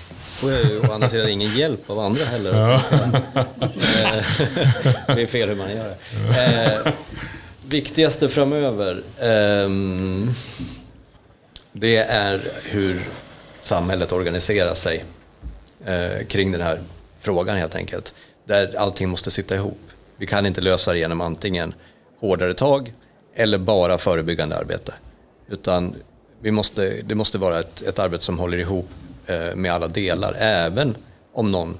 Får 0.42 0.52
jag 0.52 0.90
å 0.90 0.94
andra 0.94 1.10
sidan 1.10 1.30
ingen 1.30 1.58
hjälp 1.58 1.90
av 1.90 2.00
andra 2.00 2.26
heller. 2.26 2.60
Ja. 2.60 2.82
det 5.08 5.22
är 5.22 5.28
fel 5.28 5.50
hur 5.50 5.56
man 5.56 5.72
gör 5.72 5.96
det. 5.96 6.86
Eh, 6.86 6.94
viktigaste 7.68 8.30
framöver. 8.30 9.04
Eh, 9.20 9.70
det 11.72 11.98
är 11.98 12.42
hur 12.64 13.02
samhället 13.62 14.12
organiserar 14.12 14.74
sig 14.74 15.04
eh, 15.86 16.26
kring 16.28 16.52
den 16.52 16.62
här 16.62 16.80
frågan 17.20 17.58
helt 17.58 17.76
enkelt. 17.76 18.14
Där 18.46 18.76
allting 18.78 19.10
måste 19.10 19.32
sitta 19.32 19.56
ihop. 19.56 19.80
Vi 20.22 20.28
kan 20.28 20.46
inte 20.46 20.62
lösa 20.62 20.94
det 20.94 21.00
genom 21.00 21.22
antingen 21.22 21.74
hårdare 22.20 22.54
tag 22.54 22.94
eller 23.36 23.58
bara 23.58 23.98
förebyggande 23.98 24.58
arbete. 24.58 24.94
Utan 25.48 25.96
vi 26.42 26.52
måste, 26.52 27.02
det 27.02 27.16
måste 27.16 27.38
vara 27.38 27.60
ett, 27.60 27.82
ett 27.82 28.00
arbete 28.00 28.24
som 28.24 28.40
håller 28.40 28.58
ihop 28.58 28.90
eh, 29.28 29.56
med 29.56 29.74
alla 29.74 29.88
delar. 29.88 30.36
Även 30.40 30.96
om 31.34 31.52
någon 31.52 31.80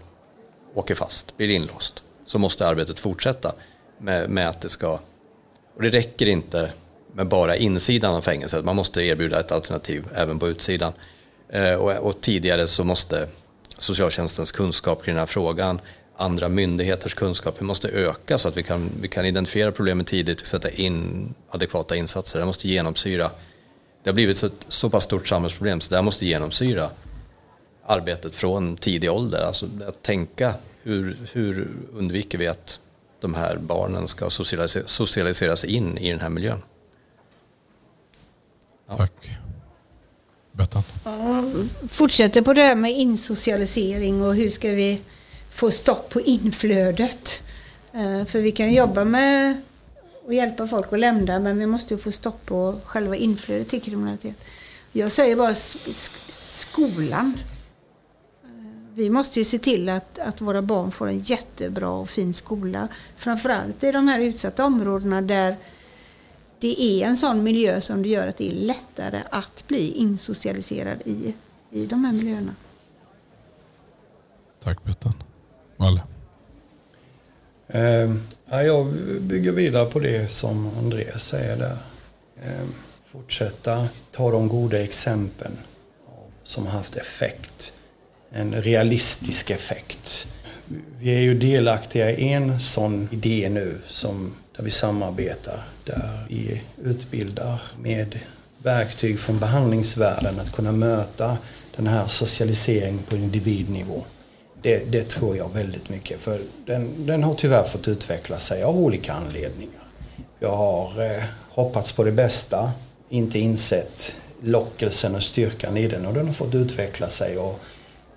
åker 0.74 0.96
fast, 0.96 1.38
blir 1.38 1.50
inlåst, 1.50 2.04
så 2.26 2.40
måste 2.40 2.68
arbetet 2.68 3.00
fortsätta 3.00 3.54
med, 3.98 4.30
med 4.30 4.50
att 4.50 4.62
det 4.62 4.70
ska... 4.70 5.00
Och 5.76 5.82
det 5.82 5.90
räcker 5.90 6.28
inte 6.28 6.72
med 7.14 7.28
bara 7.28 7.56
insidan 7.56 8.16
av 8.16 8.22
fängelset, 8.22 8.66
man 8.66 8.76
måste 8.76 9.02
erbjuda 9.02 9.40
ett 9.40 9.52
alternativ 9.52 10.08
även 10.16 10.40
på 10.40 10.48
utsidan. 10.48 10.94
Eh, 11.50 11.74
och, 11.74 11.92
och, 11.92 12.22
tidigare 12.22 12.68
så 12.68 12.84
måste 12.84 13.28
socialtjänstens 13.78 14.52
kunskap 14.52 15.04
kring 15.04 15.16
den 15.16 15.20
här 15.20 15.28
frågan, 15.28 15.82
andra 16.22 16.50
myndigheters 16.50 17.14
kunskap, 17.14 17.56
vi 17.60 17.66
måste 17.66 17.88
öka 17.88 18.38
så 18.38 18.48
att 18.48 18.58
vi 18.58 18.64
kan, 18.64 18.90
vi 19.02 19.08
kan 19.08 19.26
identifiera 19.26 19.72
problemen 19.72 20.06
tidigt 20.06 20.42
och 20.42 20.48
sätta 20.48 20.70
in 20.70 21.34
adekvata 21.50 21.96
insatser. 21.96 22.40
Det 22.40 22.46
måste 22.46 22.68
genomsyra. 22.68 23.32
Det 24.04 24.10
har 24.10 24.14
blivit 24.14 24.38
så, 24.38 24.50
så 24.68 24.90
pass 24.90 25.04
stort 25.04 25.28
samhällsproblem 25.28 25.82
så 25.82 25.90
det 25.90 25.96
här 25.96 26.04
måste 26.04 26.26
genomsyra 26.26 26.90
arbetet 27.86 28.36
från 28.36 28.78
tidig 28.78 29.12
ålder. 29.12 29.44
Alltså 29.44 29.70
att 29.88 30.04
tänka 30.04 30.54
hur, 30.84 31.18
hur 31.34 31.72
undviker 31.94 32.38
vi 32.38 32.48
att 32.48 32.80
de 33.20 33.34
här 33.34 33.58
barnen 33.58 34.08
ska 34.08 34.30
socialiseras 34.86 35.66
in 35.66 35.98
i 35.98 36.10
den 36.10 36.20
här 36.20 36.30
miljön. 36.30 36.62
Ja. 38.88 38.98
Tack. 38.98 39.30
Bettan? 40.52 40.84
Ja, 41.04 41.44
fortsätter 41.90 42.42
på 42.42 42.54
det 42.54 42.62
här 42.62 42.76
med 42.76 42.92
insocialisering 42.92 44.24
och 44.24 44.36
hur 44.36 44.50
ska 44.50 44.70
vi 44.70 45.02
få 45.52 45.72
stopp 45.72 46.10
på 46.10 46.22
inflödet. 46.22 47.44
Eh, 47.94 48.26
för 48.26 48.42
vi 48.42 48.52
kan 48.52 48.74
jobba 48.74 49.06
med 49.06 49.62
att 50.28 50.36
hjälpa 50.36 50.68
folk 50.68 50.94
att 50.94 51.00
lämna 51.00 51.40
men 51.40 51.60
vi 51.60 51.66
måste 51.66 51.98
få 51.98 52.12
stopp 52.12 52.46
på 52.46 52.80
själva 52.86 53.16
inflödet 53.16 53.70
till 53.70 53.82
kriminalitet. 53.82 54.36
Jag 54.92 55.12
säger 55.12 55.36
bara 55.36 55.56
skolan. 56.28 57.40
Eh, 58.44 58.50
vi 58.94 59.10
måste 59.10 59.40
ju 59.40 59.46
se 59.46 59.60
till 59.60 59.90
att, 59.90 60.20
att 60.20 60.42
våra 60.42 60.62
barn 60.62 60.92
får 60.92 61.08
en 61.08 61.20
jättebra 61.20 61.90
och 61.90 62.10
fin 62.10 62.34
skola. 62.34 62.88
Framförallt 63.18 63.84
i 63.84 63.92
de 63.92 64.08
här 64.08 64.20
utsatta 64.20 64.66
områdena 64.66 65.22
där 65.22 65.56
det 66.60 66.82
är 66.82 67.08
en 67.08 67.18
sån 67.18 67.44
miljö 67.44 67.82
som 67.82 68.02
det 68.02 68.10
gör 68.10 68.28
att 68.28 68.38
det 68.38 68.50
är 68.50 68.54
lättare 68.54 69.24
att 69.32 69.68
bli 69.68 69.92
insocialiserad 69.92 71.02
i, 71.06 71.34
i 71.72 71.86
de 71.86 72.06
här 72.06 72.12
miljöerna. 72.12 72.56
Tack 74.64 74.84
Bettan. 74.84 75.14
Valle? 75.82 76.02
Eh, 77.68 78.16
jag 78.66 78.94
bygger 79.22 79.52
vidare 79.52 79.86
på 79.86 80.00
det 80.00 80.32
som 80.32 80.72
Andreas 80.78 81.24
säger 81.24 81.58
där. 81.58 81.78
Eh, 82.44 82.68
fortsätta 83.12 83.88
ta 84.12 84.32
de 84.32 84.48
goda 84.48 84.84
exemplen 84.84 85.58
som 86.44 86.66
har 86.66 86.74
haft 86.74 86.98
effekt. 86.98 87.74
En 88.30 88.62
realistisk 88.62 89.50
effekt. 89.50 90.28
Vi 91.00 91.16
är 91.16 91.20
ju 91.20 91.40
delaktiga 91.40 92.12
i 92.12 92.34
en 92.34 92.60
sån 92.60 93.10
idé 93.12 93.50
nu 93.50 93.78
som, 93.88 94.36
där 94.56 94.64
vi 94.64 94.72
samarbetar. 94.72 95.64
Där 95.86 96.26
vi 96.30 96.62
utbildar 96.84 97.62
med 97.80 98.20
verktyg 98.58 99.20
från 99.20 99.40
behandlingsvärlden 99.40 100.40
att 100.40 100.52
kunna 100.52 100.72
möta 100.72 101.38
den 101.76 101.88
här 101.88 102.08
socialiseringen 102.08 103.04
på 103.04 103.16
individnivå. 103.16 104.04
Det, 104.62 104.92
det, 104.92 105.10
tror 105.10 105.38
jag 105.38 105.54
väldigt 105.54 105.90
mycket. 105.90 106.20
För 106.20 106.42
den, 106.66 107.06
den 107.06 107.24
har 107.24 107.36
tyvärr 107.36 107.64
fått 107.64 107.88
utveckla 107.88 108.40
sig 108.40 108.64
av 108.64 108.78
olika 108.78 109.14
anledningar. 109.14 109.84
Jag 110.40 110.56
har 110.56 111.04
eh, 111.06 111.24
hoppats 111.50 111.92
på 111.92 112.04
det 112.04 112.12
bästa, 112.12 112.72
inte 113.10 113.40
insett 113.40 114.16
lockelsen 114.42 115.16
och 115.16 115.24
styrkan 115.24 115.78
i 115.78 115.88
den 115.88 116.06
och 116.06 116.14
den 116.14 116.28
har 116.28 116.34
fått 116.34 116.56
utveckla 116.56 117.10
sig. 117.10 117.38
Och, 117.38 117.60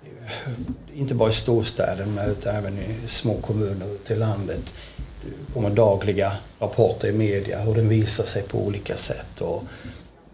eh, 0.03 0.51
inte 0.99 1.13
bara 1.13 1.29
i 1.29 1.33
storstäderna 1.33 2.25
utan 2.25 2.55
även 2.55 2.79
i 2.79 3.07
små 3.07 3.33
kommuner 3.41 3.93
ute 3.93 4.13
i 4.13 4.17
landet. 4.17 4.73
Det 5.21 5.53
kommer 5.53 5.69
dagliga 5.69 6.31
rapporter 6.59 7.07
i 7.07 7.11
media 7.11 7.59
hur 7.59 7.75
den 7.75 7.89
visar 7.89 8.23
sig 8.23 8.43
på 8.43 8.57
olika 8.57 8.97
sätt. 8.97 9.41
Och 9.41 9.63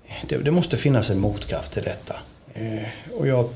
eh, 0.07 0.25
det, 0.29 0.37
det 0.37 0.51
måste 0.51 0.77
finnas 0.77 1.09
en 1.09 1.19
motkraft 1.19 1.71
till 1.73 1.83
detta. 1.83 2.15
Eh, 2.53 3.17
och 3.17 3.27
jag 3.27 3.49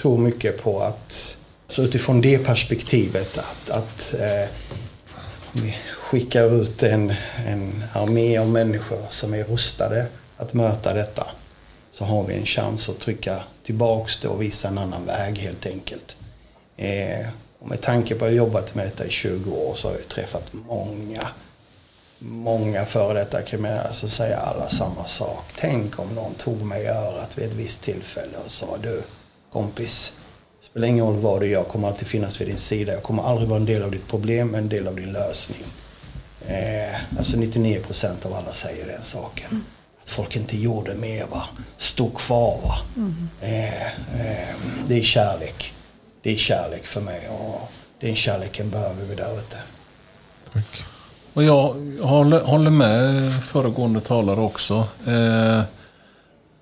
tror 0.00 0.18
mycket 0.18 0.62
på 0.62 0.80
att 0.80 1.35
så 1.76 1.82
utifrån 1.82 2.20
det 2.20 2.38
perspektivet 2.38 3.38
att, 3.38 3.70
att 3.70 4.14
eh, 4.14 4.48
vi 5.52 5.76
skickar 5.96 6.62
ut 6.62 6.82
en, 6.82 7.14
en 7.46 7.84
armé 7.92 8.38
av 8.38 8.48
människor 8.48 9.00
som 9.08 9.34
är 9.34 9.44
rustade 9.44 10.06
att 10.36 10.54
möta 10.54 10.94
detta 10.94 11.26
så 11.90 12.04
har 12.04 12.26
vi 12.26 12.34
en 12.34 12.46
chans 12.46 12.88
att 12.88 13.00
trycka 13.00 13.42
tillbaks 13.64 14.20
det 14.20 14.28
och 14.28 14.42
visa 14.42 14.68
en 14.68 14.78
annan 14.78 15.06
väg 15.06 15.38
helt 15.38 15.66
enkelt. 15.66 16.16
Eh, 16.76 17.26
och 17.58 17.68
med 17.68 17.80
tanke 17.80 18.14
på 18.14 18.24
att 18.24 18.30
jag 18.30 18.36
jobbat 18.36 18.74
med 18.74 18.86
detta 18.86 19.06
i 19.06 19.10
20 19.10 19.50
år 19.50 19.74
så 19.74 19.88
har 19.88 19.94
jag 19.94 20.08
träffat 20.08 20.52
många, 20.52 21.28
många 22.18 22.84
före 22.84 23.18
detta 23.18 23.42
kriminella 23.42 23.92
som 23.92 24.10
säger 24.10 24.36
alla 24.36 24.68
samma 24.68 25.04
sak. 25.04 25.44
Tänk 25.56 25.98
om 25.98 26.14
någon 26.14 26.34
tog 26.34 26.62
mig 26.62 26.82
i 26.82 26.86
örat 26.86 27.38
vid 27.38 27.44
ett 27.44 27.54
visst 27.54 27.82
tillfälle 27.82 28.36
och 28.44 28.50
sa 28.50 28.76
du 28.82 29.02
kompis, 29.52 30.12
spelar 30.76 30.88
ingen 30.88 31.06
roll 31.06 31.16
vad 31.16 31.40
du 31.40 31.46
gör, 31.46 31.58
jag 31.58 31.68
kommer 31.68 31.88
alltid 31.88 32.08
finnas 32.08 32.40
vid 32.40 32.48
din 32.48 32.58
sida. 32.58 32.92
Jag 32.92 33.02
kommer 33.02 33.22
aldrig 33.22 33.48
vara 33.48 33.60
en 33.60 33.66
del 33.66 33.82
av 33.82 33.90
ditt 33.90 34.08
problem, 34.08 34.54
en 34.54 34.68
del 34.68 34.88
av 34.88 34.96
din 34.96 35.12
lösning. 35.12 35.64
Eh, 36.46 37.18
alltså 37.18 37.36
99 37.36 37.80
procent 37.80 38.26
av 38.26 38.34
alla 38.34 38.52
säger 38.52 38.86
den 38.86 39.02
saken. 39.02 39.46
Mm. 39.50 39.64
Att 40.02 40.10
folk 40.10 40.36
inte 40.36 40.56
gjorde 40.56 40.94
mer, 40.94 41.26
va? 41.30 41.42
stod 41.76 42.14
kvar. 42.14 42.60
Va? 42.62 42.78
Mm. 42.96 43.28
Eh, 43.40 43.86
eh, 43.86 44.54
det 44.88 44.94
är 44.94 45.02
kärlek. 45.02 45.72
Det 46.22 46.32
är 46.32 46.36
kärlek 46.36 46.86
för 46.86 47.00
mig 47.00 47.28
och 47.28 47.72
den 48.00 48.16
kärleken 48.16 48.70
behöver 48.70 49.04
vi 49.04 49.14
där 49.14 49.38
ute. 49.38 49.56
Tack. 50.52 50.84
Och 51.32 51.44
jag 51.44 51.74
håller, 52.02 52.40
håller 52.40 52.70
med 52.70 53.32
föregående 53.44 54.00
talare 54.00 54.40
också. 54.40 54.88
Eh, 55.06 55.60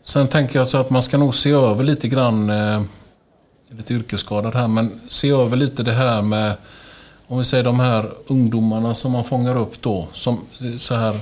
sen 0.03 0.29
tänker 0.29 0.59
jag 0.59 0.69
så 0.69 0.79
att 0.79 0.91
man 0.91 1.03
ska 1.03 1.19
nog 1.19 1.35
se 1.35 1.51
över 1.51 1.85
lite 1.85 2.09
grann 2.09 2.51
eh, 2.51 2.83
lite 3.69 3.95
yrkesskadad 3.95 4.55
här, 4.55 4.69
men 4.69 5.01
se 5.09 5.31
över 5.31 5.57
lite 5.57 5.83
det 5.83 5.93
här 5.93 6.23
med 6.23 6.57
om 7.27 7.39
vi 7.39 7.45
säger 7.45 7.65
de 7.65 7.81
här 7.81 8.11
ungdomarna 8.27 8.95
som 8.95 9.13
man 9.13 9.25
fångar 9.25 9.59
upp 9.59 9.83
då, 9.83 10.09
som 10.13 10.41
så 10.79 10.95
här 10.95 11.17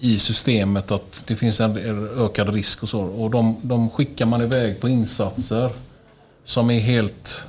i 0.00 0.18
systemet 0.18 0.90
att 0.90 1.22
det 1.26 1.36
finns 1.36 1.60
en 1.60 2.08
ökad 2.18 2.48
risk 2.48 2.82
och 2.82 2.88
så. 2.88 3.00
Och 3.00 3.30
de, 3.30 3.56
de 3.62 3.90
skickar 3.90 4.26
man 4.26 4.42
iväg 4.42 4.80
på 4.80 4.88
insatser 4.88 5.70
som 6.44 6.70
är 6.70 6.80
helt, 6.80 7.46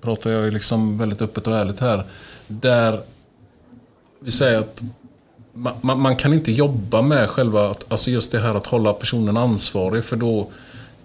pratar 0.00 0.30
jag 0.30 0.44
ju 0.44 0.50
liksom 0.50 0.98
väldigt 0.98 1.22
öppet 1.22 1.46
och 1.46 1.56
ärligt 1.56 1.80
här, 1.80 2.04
där 2.46 3.00
vi 4.20 4.30
säger 4.30 4.58
att 4.58 4.82
man, 5.52 6.00
man, 6.00 6.16
kan 6.16 6.32
inte 6.32 6.52
jobba 6.52 7.02
med 7.02 7.28
själva, 7.28 7.74
alltså 7.88 8.10
just 8.10 8.32
det 8.32 8.40
här 8.40 8.54
att 8.54 8.66
hålla 8.66 8.92
personen 8.92 9.36
ansvarig 9.36 10.04
för 10.04 10.16
då 10.16 10.48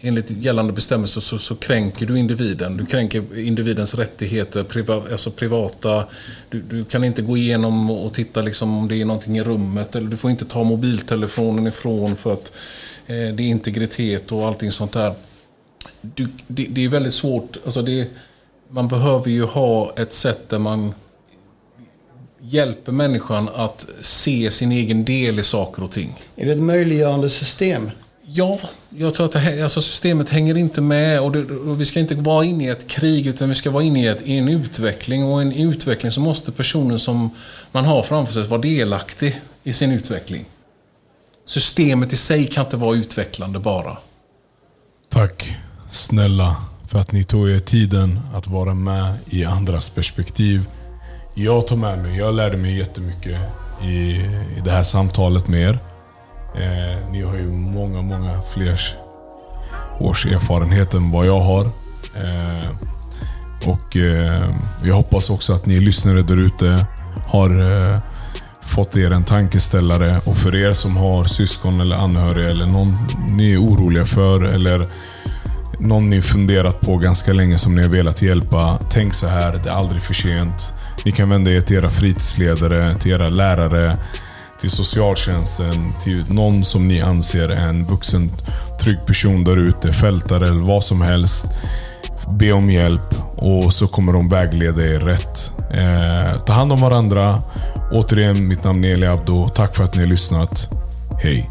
enligt 0.06 0.32
gällande 0.32 0.74
bestämmelser 0.74 1.22
så, 1.22 1.40
så, 1.40 1.56
kränker 1.56 2.06
du 2.06 2.20
individen. 2.20 2.78
Du 2.78 2.86
kränker 2.86 3.40
individens 3.40 3.96
rättigheter, 3.96 4.64
priva, 4.64 4.96
alltså 5.12 5.32
privata. 5.32 6.06
Du, 6.50 6.62
du, 6.62 6.86
kan 6.86 7.04
inte 7.04 7.22
gå 7.22 7.38
igenom 7.38 7.92
och 7.92 8.14
titta 8.14 8.42
liksom 8.42 8.78
om 8.78 8.88
det 8.88 9.02
är 9.02 9.06
någonting 9.06 9.38
i 9.38 9.44
rummet. 9.44 9.96
Eller 9.96 10.10
du 10.10 10.18
får 10.18 10.32
inte 10.32 10.46
ta 10.46 10.64
mobiltelefonen 10.64 11.68
ifrån 11.68 12.16
för 12.16 12.34
att 12.34 12.52
eh, 13.08 13.16
det 13.16 13.44
är 13.44 13.48
integritet 13.48 14.32
och 14.32 14.48
allting 14.48 14.72
sånt 14.72 14.92
där. 14.92 15.14
Du, 16.02 16.28
det, 16.48 16.68
det, 16.70 16.84
är 16.84 16.90
väldigt 16.90 17.14
svårt. 17.14 17.58
Alltså 17.66 17.82
det, 17.82 18.08
man 18.70 18.88
behöver 18.88 19.32
ju 19.32 19.44
ha 19.44 19.94
ett 19.98 20.14
sätt 20.14 20.50
där 20.50 20.60
man 20.60 20.94
hjälper 22.40 22.92
människan 22.92 23.50
att 23.56 23.88
se 24.02 24.52
sin 24.52 24.72
egen 24.72 25.06
del 25.06 25.40
i 25.40 25.44
saker 25.44 25.84
och 25.84 25.92
ting. 25.92 26.20
Är 26.36 26.46
det 26.46 26.52
ett 26.52 26.60
möjliggörande 26.60 27.30
system? 27.30 27.92
Ja, 28.26 28.60
jag 28.98 29.14
tror 29.14 29.26
att 29.26 29.32
det, 29.32 29.64
alltså 29.64 29.82
systemet 29.82 30.30
hänger 30.30 30.58
inte 30.58 30.82
med 30.82 31.22
och, 31.22 31.32
det, 31.32 31.56
och, 31.56 31.82
vi 31.82 31.86
ska 31.86 32.00
inte 32.00 32.16
vara 32.16 32.46
inne 32.46 32.64
i 32.64 32.68
ett 32.68 32.88
krig 32.88 33.28
utan 33.28 33.50
vi 33.50 33.56
ska 33.56 33.72
vara 33.72 33.84
inne 33.84 34.04
i, 34.04 34.08
ett, 34.08 34.22
i 34.22 34.38
en 34.38 34.48
utveckling 34.48 35.24
och 35.24 35.42
i 35.42 35.46
en 35.46 35.54
utveckling 35.54 36.12
så 36.12 36.22
måste 36.22 36.52
personen 36.52 37.00
som 37.00 37.30
man 37.72 37.86
har 37.86 38.04
framför 38.04 38.34
sig 38.34 38.44
vara 38.44 38.62
delaktig 38.62 39.42
i 39.64 39.74
sin 39.74 39.92
utveckling. 39.92 40.46
Systemet 41.46 42.14
i 42.14 42.18
sig 42.18 42.48
kan 42.48 42.66
inte 42.66 42.78
vara 42.78 42.96
utvecklande 42.96 43.60
bara. 43.60 43.98
Tack 45.10 45.58
snälla 45.92 46.56
för 46.88 47.00
att 47.00 47.12
ni 47.12 47.24
tog 47.24 47.50
er 47.50 47.60
tiden 47.60 48.20
att 48.34 48.48
vara 48.48 48.74
med 48.74 49.14
i 49.30 49.46
andras 49.46 49.90
perspektiv. 49.90 50.66
Jag 51.36 51.68
tar 51.68 51.76
med 51.76 52.00
mig, 52.00 52.18
jag 52.18 52.36
lärde 52.36 52.58
mig 52.58 52.78
jättemycket 52.78 53.40
i, 53.84 53.88
i 54.58 54.62
det 54.64 54.72
här 54.72 54.84
samtalet 54.84 55.48
med 55.48 55.62
er. 55.62 55.93
Eh, 56.56 57.12
ni 57.12 57.22
har 57.22 57.36
ju 57.36 57.52
många, 57.52 58.02
många 58.02 58.42
fler 58.54 58.80
års 60.00 60.26
erfarenhet 60.26 60.94
än 60.94 61.12
vad 61.12 61.26
jag 61.26 61.40
har. 61.40 61.66
Eh, 62.16 62.70
och 63.66 63.98
eh, 63.98 64.50
jag 64.84 64.96
hoppas 64.96 65.30
också 65.30 65.54
att 65.54 65.66
ni 65.66 65.80
lyssnare 65.80 66.22
där 66.22 66.38
ute 66.38 66.86
har 67.28 67.50
eh, 67.62 68.00
fått 68.62 68.98
er 68.98 69.12
en 69.12 69.24
tankeställare. 69.24 70.20
Och 70.26 70.38
för 70.38 70.56
er 70.56 70.74
som 70.74 70.98
har 70.98 71.26
syskon 71.26 71.82
eller 71.82 71.96
anhöriga 71.96 72.50
eller 72.50 72.66
någon 72.66 72.98
ni 73.30 73.54
är 73.54 73.58
oroliga 73.62 74.06
för 74.06 74.44
eller 74.44 74.88
någon 75.80 76.10
ni 76.10 76.22
funderat 76.22 76.82
på 76.82 76.98
ganska 76.98 77.34
länge 77.34 77.58
som 77.58 77.76
ni 77.76 77.82
har 77.82 77.90
velat 77.90 78.22
hjälpa. 78.22 78.80
Tänk 78.90 79.14
så 79.14 79.28
här, 79.28 79.60
det 79.64 79.70
är 79.70 79.74
aldrig 79.74 80.02
för 80.02 80.14
sent. 80.14 80.74
Ni 81.06 81.12
kan 81.12 81.30
vända 81.30 81.52
er 81.52 81.62
till 81.62 81.78
era 81.78 81.90
fritidsledare, 81.90 82.96
till 82.96 83.12
era 83.12 83.30
lärare, 83.30 83.98
till 84.64 84.72
socialtjänsten, 84.72 85.94
till 86.02 86.26
någon 86.34 86.66
som 86.66 86.88
ni 86.88 87.02
anser 87.02 87.50
är 87.50 87.68
en 87.68 87.86
vuxen 87.86 88.32
trygg 88.82 89.06
person 89.06 89.44
där 89.44 89.58
ute, 89.58 89.94
fältare 89.94 90.48
eller 90.48 90.66
vad 90.66 90.84
som 90.84 91.02
helst. 91.02 91.46
Be 92.30 92.52
om 92.52 92.70
hjälp 92.70 93.16
och 93.36 93.74
så 93.74 93.88
kommer 93.88 94.14
de 94.14 94.30
vägleda 94.30 94.82
er 94.82 95.00
rätt. 95.00 95.52
Eh, 95.72 96.40
ta 96.40 96.54
hand 96.54 96.72
om 96.72 96.82
varandra. 96.82 97.42
Återigen, 97.92 98.48
mitt 98.48 98.64
namn 98.64 98.86
är 98.86 98.92
Eli 98.92 99.08
Abdo. 99.08 99.50
Tack 99.50 99.76
för 99.76 99.84
att 99.84 99.96
ni 99.96 100.02
har 100.02 100.10
lyssnat. 100.10 100.70
Hej! 101.24 101.50